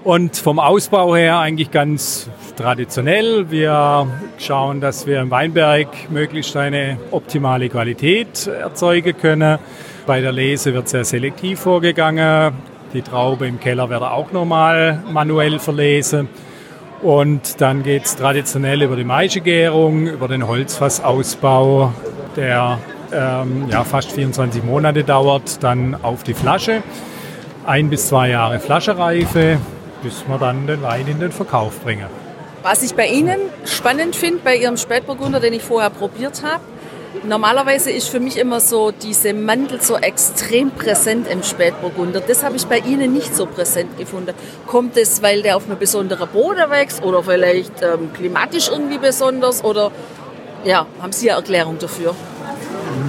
Und 0.03 0.37
vom 0.37 0.59
Ausbau 0.59 1.13
her 1.15 1.39
eigentlich 1.39 1.71
ganz 1.71 2.29
traditionell. 2.55 3.51
Wir 3.51 4.07
schauen, 4.37 4.79
dass 4.79 5.05
wir 5.05 5.19
im 5.19 5.29
Weinberg 5.29 5.87
möglichst 6.09 6.55
eine 6.55 6.97
optimale 7.11 7.67
Qualität 7.67 8.47
erzeugen 8.47 9.17
können. 9.17 9.59
Bei 10.07 10.21
der 10.21 10.31
Lese 10.31 10.73
wird 10.73 10.87
sehr 10.87 11.03
selektiv 11.03 11.59
vorgegangen. 11.59 12.53
Die 12.93 13.01
Traube 13.01 13.45
im 13.45 13.59
Keller 13.59 13.89
wird 13.89 14.01
auch 14.01 14.31
nochmal 14.31 15.03
manuell 15.11 15.59
verlesen. 15.59 16.29
Und 17.01 17.59
dann 17.59 17.83
geht 17.83 18.05
es 18.05 18.15
traditionell 18.15 18.81
über 18.81 18.95
die 18.95 19.03
Maischegärung, 19.03 20.07
über 20.07 20.29
den 20.29 20.47
Holzfassausbau, 20.47 21.93
der 22.37 22.79
ähm, 23.13 23.67
ja, 23.69 23.83
fast 23.83 24.13
24 24.13 24.63
Monate 24.63 25.03
dauert, 25.03 25.61
dann 25.61 25.95
auf 26.01 26.23
die 26.23 26.33
Flasche. 26.33 26.83
Ein 27.65 27.89
bis 27.89 28.07
zwei 28.07 28.29
Jahre 28.29 28.59
Flaschereife, 28.59 29.59
bis 30.01 30.27
wir 30.27 30.37
dann 30.37 30.67
den 30.67 30.81
Wein 30.81 31.07
in 31.07 31.19
den 31.19 31.31
Verkauf 31.31 31.79
bringen. 31.81 32.07
Was 32.63 32.83
ich 32.83 32.93
bei 32.93 33.07
Ihnen 33.07 33.39
spannend 33.65 34.15
finde, 34.15 34.39
bei 34.43 34.57
Ihrem 34.57 34.77
Spätburgunder, 34.77 35.39
den 35.39 35.53
ich 35.53 35.63
vorher 35.63 35.89
probiert 35.89 36.43
habe, 36.43 36.61
normalerweise 37.23 37.89
ist 37.91 38.09
für 38.09 38.19
mich 38.19 38.37
immer 38.37 38.59
so 38.59 38.91
diese 38.91 39.33
Mandel 39.33 39.81
so 39.81 39.95
extrem 39.95 40.71
präsent 40.71 41.27
im 41.27 41.43
Spätburgunder. 41.43 42.19
Das 42.21 42.43
habe 42.43 42.57
ich 42.57 42.65
bei 42.65 42.79
Ihnen 42.79 43.13
nicht 43.13 43.33
so 43.35 43.45
präsent 43.45 43.97
gefunden. 43.97 44.33
Kommt 44.67 44.97
es, 44.97 45.21
weil 45.21 45.41
der 45.41 45.55
auf 45.55 45.65
einem 45.65 45.79
besonderen 45.79 46.27
Boden 46.29 46.69
wächst 46.69 47.01
oder 47.01 47.23
vielleicht 47.23 47.81
ähm, 47.81 48.11
klimatisch 48.13 48.69
irgendwie 48.69 48.97
besonders 48.97 49.63
oder 49.63 49.91
ja, 50.65 50.85
haben 51.01 51.13
Sie 51.13 51.29
eine 51.29 51.39
Erklärung 51.39 51.77
dafür? 51.79 52.13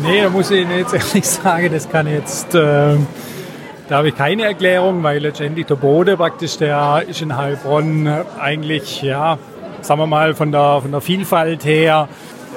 Nee, 0.03 0.23
da 0.23 0.31
muss 0.31 0.51
ich 0.51 0.61
Ihnen 0.61 0.79
jetzt 0.79 0.95
ehrlich 0.95 1.27
sagen, 1.29 1.71
das 1.73 1.89
kann 1.89 2.07
jetzt... 2.07 2.55
Äh 2.55 2.97
da 3.91 3.97
habe 3.97 4.09
ich 4.09 4.15
keine 4.17 4.45
Erklärung, 4.45 5.03
weil 5.03 5.21
letztendlich 5.21 5.67
der 5.67 5.75
Boden 5.75 6.17
praktisch, 6.17 6.57
der 6.59 7.03
ist 7.09 7.23
in 7.23 7.37
Heilbronn 7.37 8.09
eigentlich, 8.39 9.03
ja, 9.03 9.37
sagen 9.81 10.01
wir 10.01 10.07
mal, 10.07 10.35
von 10.35 10.53
der, 10.53 10.79
von 10.81 10.93
der 10.93 11.01
Vielfalt 11.01 11.65
her, 11.65 12.09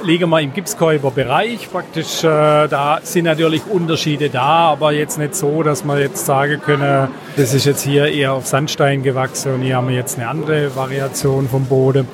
liegen 0.04 0.30
wir 0.30 0.42
im 0.42 0.54
Gipskäuberbereich. 0.54 1.72
Praktisch, 1.72 2.24
äh, 2.24 2.68
da 2.68 3.00
sind 3.02 3.26
natürlich 3.26 3.64
Unterschiede 3.66 4.30
da, 4.30 4.70
aber 4.74 4.92
jetzt 4.92 5.18
nicht 5.18 5.34
so, 5.34 5.64
dass 5.64 5.84
man 5.84 5.98
jetzt 5.98 6.24
sagen 6.24 6.62
können, 6.62 7.08
das 7.36 7.56
ist 7.56 7.66
jetzt 7.66 7.82
hier 7.82 8.10
eher 8.10 8.34
auf 8.34 8.46
Sandstein 8.46 9.02
gewachsen 9.02 9.56
und 9.56 9.62
hier 9.64 9.78
haben 9.78 9.90
wir 9.90 9.96
jetzt 9.96 10.20
eine 10.20 10.28
andere 10.28 10.76
Variation 10.76 11.50
vom 11.50 11.66
Boden. 11.66 12.08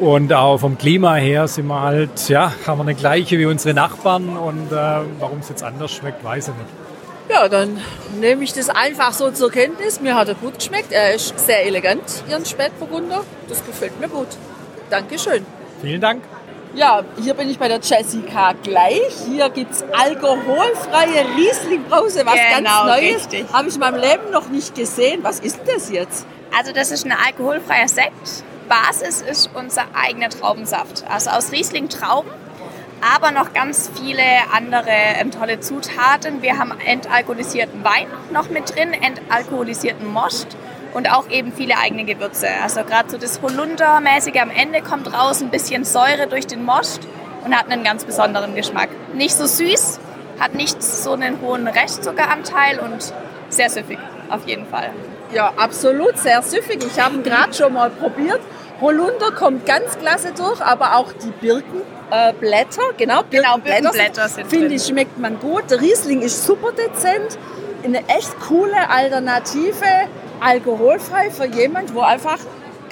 Und 0.00 0.32
auch 0.32 0.58
vom 0.58 0.76
Klima 0.76 1.14
her 1.14 1.46
sind 1.46 1.68
wir 1.68 1.82
halt, 1.82 2.28
ja, 2.28 2.52
haben 2.66 2.78
wir 2.78 2.82
eine 2.82 2.96
gleiche 2.96 3.38
wie 3.38 3.46
unsere 3.46 3.74
Nachbarn 3.74 4.36
und 4.36 4.72
äh, 4.72 4.76
warum 5.20 5.38
es 5.38 5.50
jetzt 5.50 5.62
anders 5.62 5.92
schmeckt, 5.92 6.24
weiß 6.24 6.48
ich 6.48 6.54
nicht. 6.54 6.85
Ja, 7.28 7.48
dann 7.48 7.80
nehme 8.20 8.44
ich 8.44 8.52
das 8.52 8.68
einfach 8.68 9.12
so 9.12 9.30
zur 9.30 9.50
Kenntnis. 9.50 10.00
Mir 10.00 10.14
hat 10.14 10.28
er 10.28 10.34
gut 10.34 10.54
geschmeckt. 10.58 10.92
Er 10.92 11.14
ist 11.14 11.38
sehr 11.38 11.64
elegant, 11.66 12.02
Ihren 12.28 12.44
Spätburgunder. 12.46 13.24
Das 13.48 13.64
gefällt 13.66 13.98
mir 14.00 14.08
gut. 14.08 14.28
Dankeschön. 14.90 15.44
Vielen 15.82 16.00
Dank. 16.00 16.22
Ja, 16.74 17.02
hier 17.22 17.34
bin 17.34 17.48
ich 17.48 17.58
bei 17.58 17.68
der 17.68 17.80
Jessica 17.80 18.52
gleich. 18.62 19.12
Hier 19.28 19.48
gibt 19.48 19.72
es 19.72 19.82
alkoholfreie 19.92 21.24
Riesling-Brause, 21.36 22.22
was 22.26 22.34
Genau, 22.34 22.86
ganz 22.86 23.00
Neues. 23.00 23.16
richtig. 23.16 23.46
Habe 23.52 23.68
ich 23.68 23.74
in 23.74 23.80
meinem 23.80 24.00
Leben 24.00 24.30
noch 24.30 24.48
nicht 24.48 24.74
gesehen. 24.74 25.20
Was 25.22 25.40
ist 25.40 25.58
das 25.66 25.90
jetzt? 25.90 26.26
Also 26.56 26.72
das 26.72 26.90
ist 26.90 27.06
ein 27.06 27.12
alkoholfreier 27.12 27.88
Sekt. 27.88 28.44
Basis 28.68 29.22
ist 29.22 29.50
unser 29.54 29.84
eigener 29.94 30.28
Traubensaft. 30.28 31.04
Also 31.08 31.30
aus 31.30 31.50
Riesling-Trauben, 31.50 32.30
aber 33.14 33.30
noch 33.30 33.52
ganz 33.52 33.90
viele 33.94 34.22
andere 34.52 34.90
ähm, 34.90 35.30
tolle 35.30 35.60
Zutaten. 35.60 36.42
Wir 36.42 36.58
haben 36.58 36.72
entalkoholisierten 36.84 37.84
Wein 37.84 38.06
noch 38.32 38.50
mit 38.50 38.74
drin, 38.74 38.92
entalkoholisierten 38.92 40.10
Most 40.10 40.56
und 40.94 41.12
auch 41.12 41.28
eben 41.28 41.52
viele 41.52 41.78
eigene 41.78 42.04
Gewürze. 42.04 42.48
Also 42.62 42.82
gerade 42.82 43.10
so 43.10 43.18
das 43.18 43.40
Holundermäßige 43.42 44.40
am 44.40 44.50
Ende 44.50 44.82
kommt 44.82 45.12
raus, 45.12 45.42
ein 45.42 45.50
bisschen 45.50 45.84
Säure 45.84 46.26
durch 46.28 46.46
den 46.46 46.64
Most 46.64 47.06
und 47.44 47.56
hat 47.56 47.70
einen 47.70 47.84
ganz 47.84 48.04
besonderen 48.04 48.54
Geschmack. 48.54 48.88
Nicht 49.14 49.36
so 49.36 49.46
süß, 49.46 50.00
hat 50.40 50.54
nicht 50.54 50.82
so 50.82 51.12
einen 51.12 51.40
hohen 51.40 51.68
Restzuckeranteil 51.68 52.80
und 52.80 53.12
sehr 53.50 53.70
süffig 53.70 53.98
auf 54.30 54.46
jeden 54.46 54.66
Fall. 54.66 54.90
Ja, 55.32 55.52
absolut, 55.56 56.18
sehr 56.18 56.42
süffig. 56.42 56.84
Ich 56.84 57.00
habe 57.00 57.16
ihn 57.16 57.22
gerade 57.22 57.52
schon 57.54 57.72
mal 57.72 57.90
probiert. 57.90 58.40
Holunder 58.80 59.30
kommt 59.32 59.64
ganz 59.66 59.98
klasse 59.98 60.32
durch, 60.36 60.60
aber 60.60 60.96
auch 60.96 61.12
die 61.12 61.30
Birkenblätter, 61.30 62.82
äh, 62.90 62.94
genau, 62.98 63.22
Genau, 63.30 63.56
Birkenblätter 63.58 64.28
sind 64.28 64.48
Finde 64.48 64.74
ich, 64.74 64.84
schmeckt 64.86 65.18
man 65.18 65.38
gut. 65.40 65.70
Der 65.70 65.80
Riesling 65.80 66.20
ist 66.22 66.44
super 66.44 66.72
dezent. 66.72 67.38
Eine 67.84 67.98
echt 68.08 68.38
coole 68.40 68.90
Alternative, 68.90 69.84
alkoholfrei 70.40 71.30
für 71.30 71.46
jemand, 71.46 71.94
wo 71.94 72.00
einfach 72.00 72.38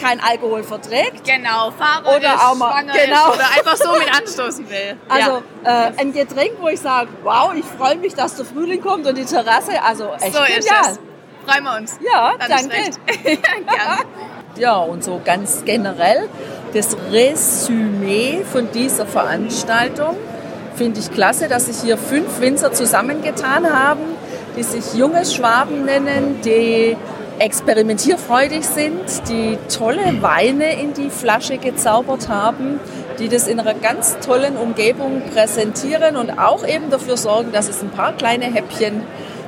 kein 0.01 0.21
Alkohol 0.21 0.63
verträgt. 0.65 1.25
Genau, 1.25 1.71
Fahrer 1.71 2.17
Oder 2.17 2.35
ist, 2.35 2.43
auch 2.45 2.55
mal- 2.57 2.73
schwanger 2.73 2.93
genau. 2.95 3.29
ist 3.31 3.35
oder 3.35 3.45
einfach 3.57 3.77
so 3.77 3.93
mit 3.99 4.17
anstoßen 4.17 4.69
will. 4.71 4.97
Also 5.09 5.43
ja. 5.65 5.89
äh, 5.89 5.93
ein 5.99 6.13
Getränk, 6.13 6.53
wo 6.61 6.69
ich 6.69 6.81
sage, 6.81 7.09
wow, 7.23 7.53
ich 7.55 7.65
freue 7.65 7.97
mich, 7.97 8.15
dass 8.15 8.37
der 8.37 8.45
Frühling 8.45 8.81
kommt 8.81 9.07
und 9.07 9.17
die 9.17 9.25
Terrasse, 9.25 9.81
also 9.83 10.13
echt 10.21 10.35
so 10.35 10.43
ist 10.43 10.67
genial. 10.67 10.81
es. 10.93 10.99
Freuen 11.47 11.65
wir 11.65 11.77
uns. 11.77 11.99
Ja, 12.01 12.35
Dann 12.39 12.49
danke. 12.49 12.77
ist 12.77 13.01
recht. 13.09 13.43
Gern. 13.43 13.99
Ja, 14.57 14.77
und 14.77 15.03
so 15.03 15.21
ganz 15.25 15.65
generell 15.65 16.29
das 16.73 16.97
Resümee 17.11 18.43
von 18.45 18.69
dieser 18.73 19.05
Veranstaltung 19.05 20.17
finde 20.77 21.01
ich 21.01 21.11
klasse, 21.11 21.49
dass 21.49 21.67
sich 21.67 21.77
hier 21.83 21.99
fünf 21.99 22.41
Winzer 22.41 22.73
zusammengetan 22.73 23.67
haben, 23.73 24.03
die 24.57 24.63
sich 24.63 24.95
junge 24.95 25.25
Schwaben 25.25 25.85
nennen, 25.85 26.41
die 26.45 26.97
experimentierfreudig 27.41 28.65
sind, 28.65 29.29
die 29.29 29.59
tolle 29.77 30.23
Weine 30.23 30.81
in 30.81 30.95
die 30.95 31.11
Flasche 31.11 31.59
gezaubert 31.59 32.29
haben, 32.29 32.79
die 33.19 33.29
das 33.29 33.49
in 33.49 33.59
einer 33.59 33.75
ganz 33.75 34.19
tollen 34.21 34.57
Umgebung 34.57 35.23
präsentieren 35.33 36.17
und 36.17 36.39
auch 36.39 36.65
eben 36.67 36.91
dafür 36.91 37.17
sorgen, 37.17 37.51
dass 37.51 37.69
es 37.69 37.83
ein 37.83 37.91
paar 37.91 38.13
kleine 38.13 38.45
Häppchen 38.45 39.03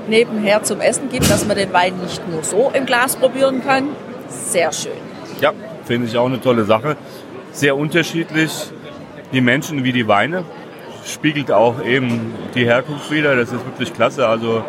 nebenher 0.09 0.64
zum 0.64 0.81
Essen 0.81 1.09
gibt, 1.11 1.31
dass 1.31 1.47
man 1.47 1.57
den 1.57 1.73
Wein 1.73 1.97
nicht 2.03 2.29
nur 2.29 2.42
so 2.42 2.73
im 2.75 2.87
Glas 2.87 3.14
probieren 3.14 3.62
kann. 3.64 3.88
Sehr 4.28 4.72
schön. 4.72 4.92
Ja, 5.40 5.52
finde 5.84 6.06
ich 6.06 6.16
auch 6.16 6.26
eine 6.26 6.40
tolle 6.40 6.64
Sache. 6.64 6.96
Sehr 7.52 7.76
unterschiedlich, 7.76 8.52
die 9.32 9.40
Menschen 9.40 9.84
wie 9.84 9.92
die 9.92 10.08
Weine. 10.08 10.44
Spiegelt 11.04 11.52
auch 11.52 11.84
eben 11.84 12.34
die 12.54 12.64
Herkunft 12.64 13.10
wieder. 13.10 13.36
Das 13.36 13.52
ist 13.52 13.64
wirklich 13.64 13.92
klasse. 13.94 14.26
Also 14.26 14.64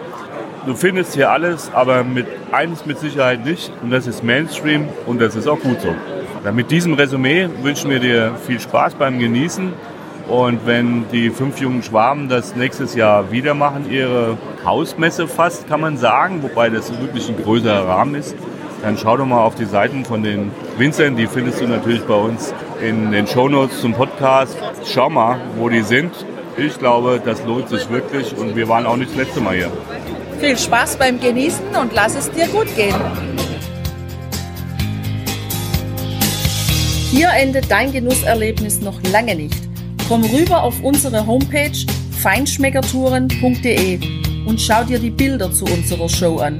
du 0.65 0.75
findest 0.75 1.15
hier 1.15 1.31
alles, 1.31 1.71
aber 1.73 2.03
mit 2.03 2.27
eines 2.51 2.85
mit 2.85 2.99
Sicherheit 2.99 3.45
nicht. 3.45 3.71
Und 3.81 3.89
das 3.89 4.07
ist 4.07 4.23
Mainstream 4.23 4.87
und 5.05 5.19
das 5.19 5.35
ist 5.35 5.47
auch 5.47 5.59
gut 5.59 5.81
so. 5.81 5.95
Ja, 6.45 6.51
mit 6.51 6.69
diesem 6.69 6.93
Resümee 6.93 7.49
wünschen 7.61 7.89
wir 7.89 7.99
dir 7.99 8.35
viel 8.45 8.59
Spaß 8.59 8.95
beim 8.95 9.19
Genießen. 9.19 9.73
Und 10.27 10.65
wenn 10.65 11.05
die 11.09 11.29
fünf 11.29 11.59
jungen 11.59 11.81
Schwaben 11.83 12.27
das 12.27 12.55
nächstes 12.55 12.95
Jahr 12.95 13.31
wieder 13.31 13.53
machen, 13.53 13.89
ihre 13.89 14.37
Hausmesse 14.65 15.27
fast, 15.27 15.69
kann 15.69 15.79
man 15.79 15.97
sagen, 15.97 16.43
wobei 16.43 16.69
das 16.69 16.91
wirklich 16.99 17.29
ein 17.29 17.41
größerer 17.41 17.87
Rahmen 17.87 18.15
ist, 18.15 18.35
dann 18.81 18.97
schau 18.97 19.17
doch 19.17 19.25
mal 19.25 19.41
auf 19.41 19.55
die 19.55 19.65
Seiten 19.65 20.05
von 20.05 20.23
den 20.23 20.51
Winzern. 20.77 21.15
Die 21.15 21.27
findest 21.27 21.61
du 21.61 21.67
natürlich 21.67 22.03
bei 22.03 22.15
uns 22.15 22.53
in 22.81 23.11
den 23.11 23.27
Shownotes 23.27 23.81
zum 23.81 23.93
Podcast. 23.93 24.57
Schau 24.85 25.09
mal, 25.09 25.39
wo 25.57 25.69
die 25.69 25.81
sind. 25.81 26.11
Ich 26.57 26.77
glaube, 26.79 27.21
das 27.23 27.43
lohnt 27.43 27.69
sich 27.69 27.89
wirklich 27.89 28.35
und 28.35 28.55
wir 28.55 28.67
waren 28.67 28.85
auch 28.85 28.97
nicht 28.97 29.11
das 29.11 29.17
letzte 29.17 29.41
Mal 29.41 29.55
hier. 29.55 29.71
Viel 30.39 30.57
Spaß 30.57 30.97
beim 30.97 31.19
Genießen 31.19 31.75
und 31.79 31.93
lass 31.93 32.15
es 32.15 32.31
dir 32.31 32.47
gut 32.47 32.67
gehen. 32.75 32.95
Hier 37.11 37.29
endet 37.29 37.71
dein 37.71 37.91
Genusserlebnis 37.91 38.81
noch 38.81 39.01
lange 39.11 39.35
nicht. 39.35 39.57
Komm 40.07 40.23
rüber 40.23 40.63
auf 40.63 40.81
unsere 40.83 41.25
Homepage 41.25 41.71
feinschmeckertouren.de 42.21 43.99
und 44.45 44.61
schau 44.61 44.83
dir 44.83 44.99
die 44.99 45.09
Bilder 45.09 45.51
zu 45.51 45.65
unserer 45.65 46.09
Show 46.09 46.37
an. 46.37 46.59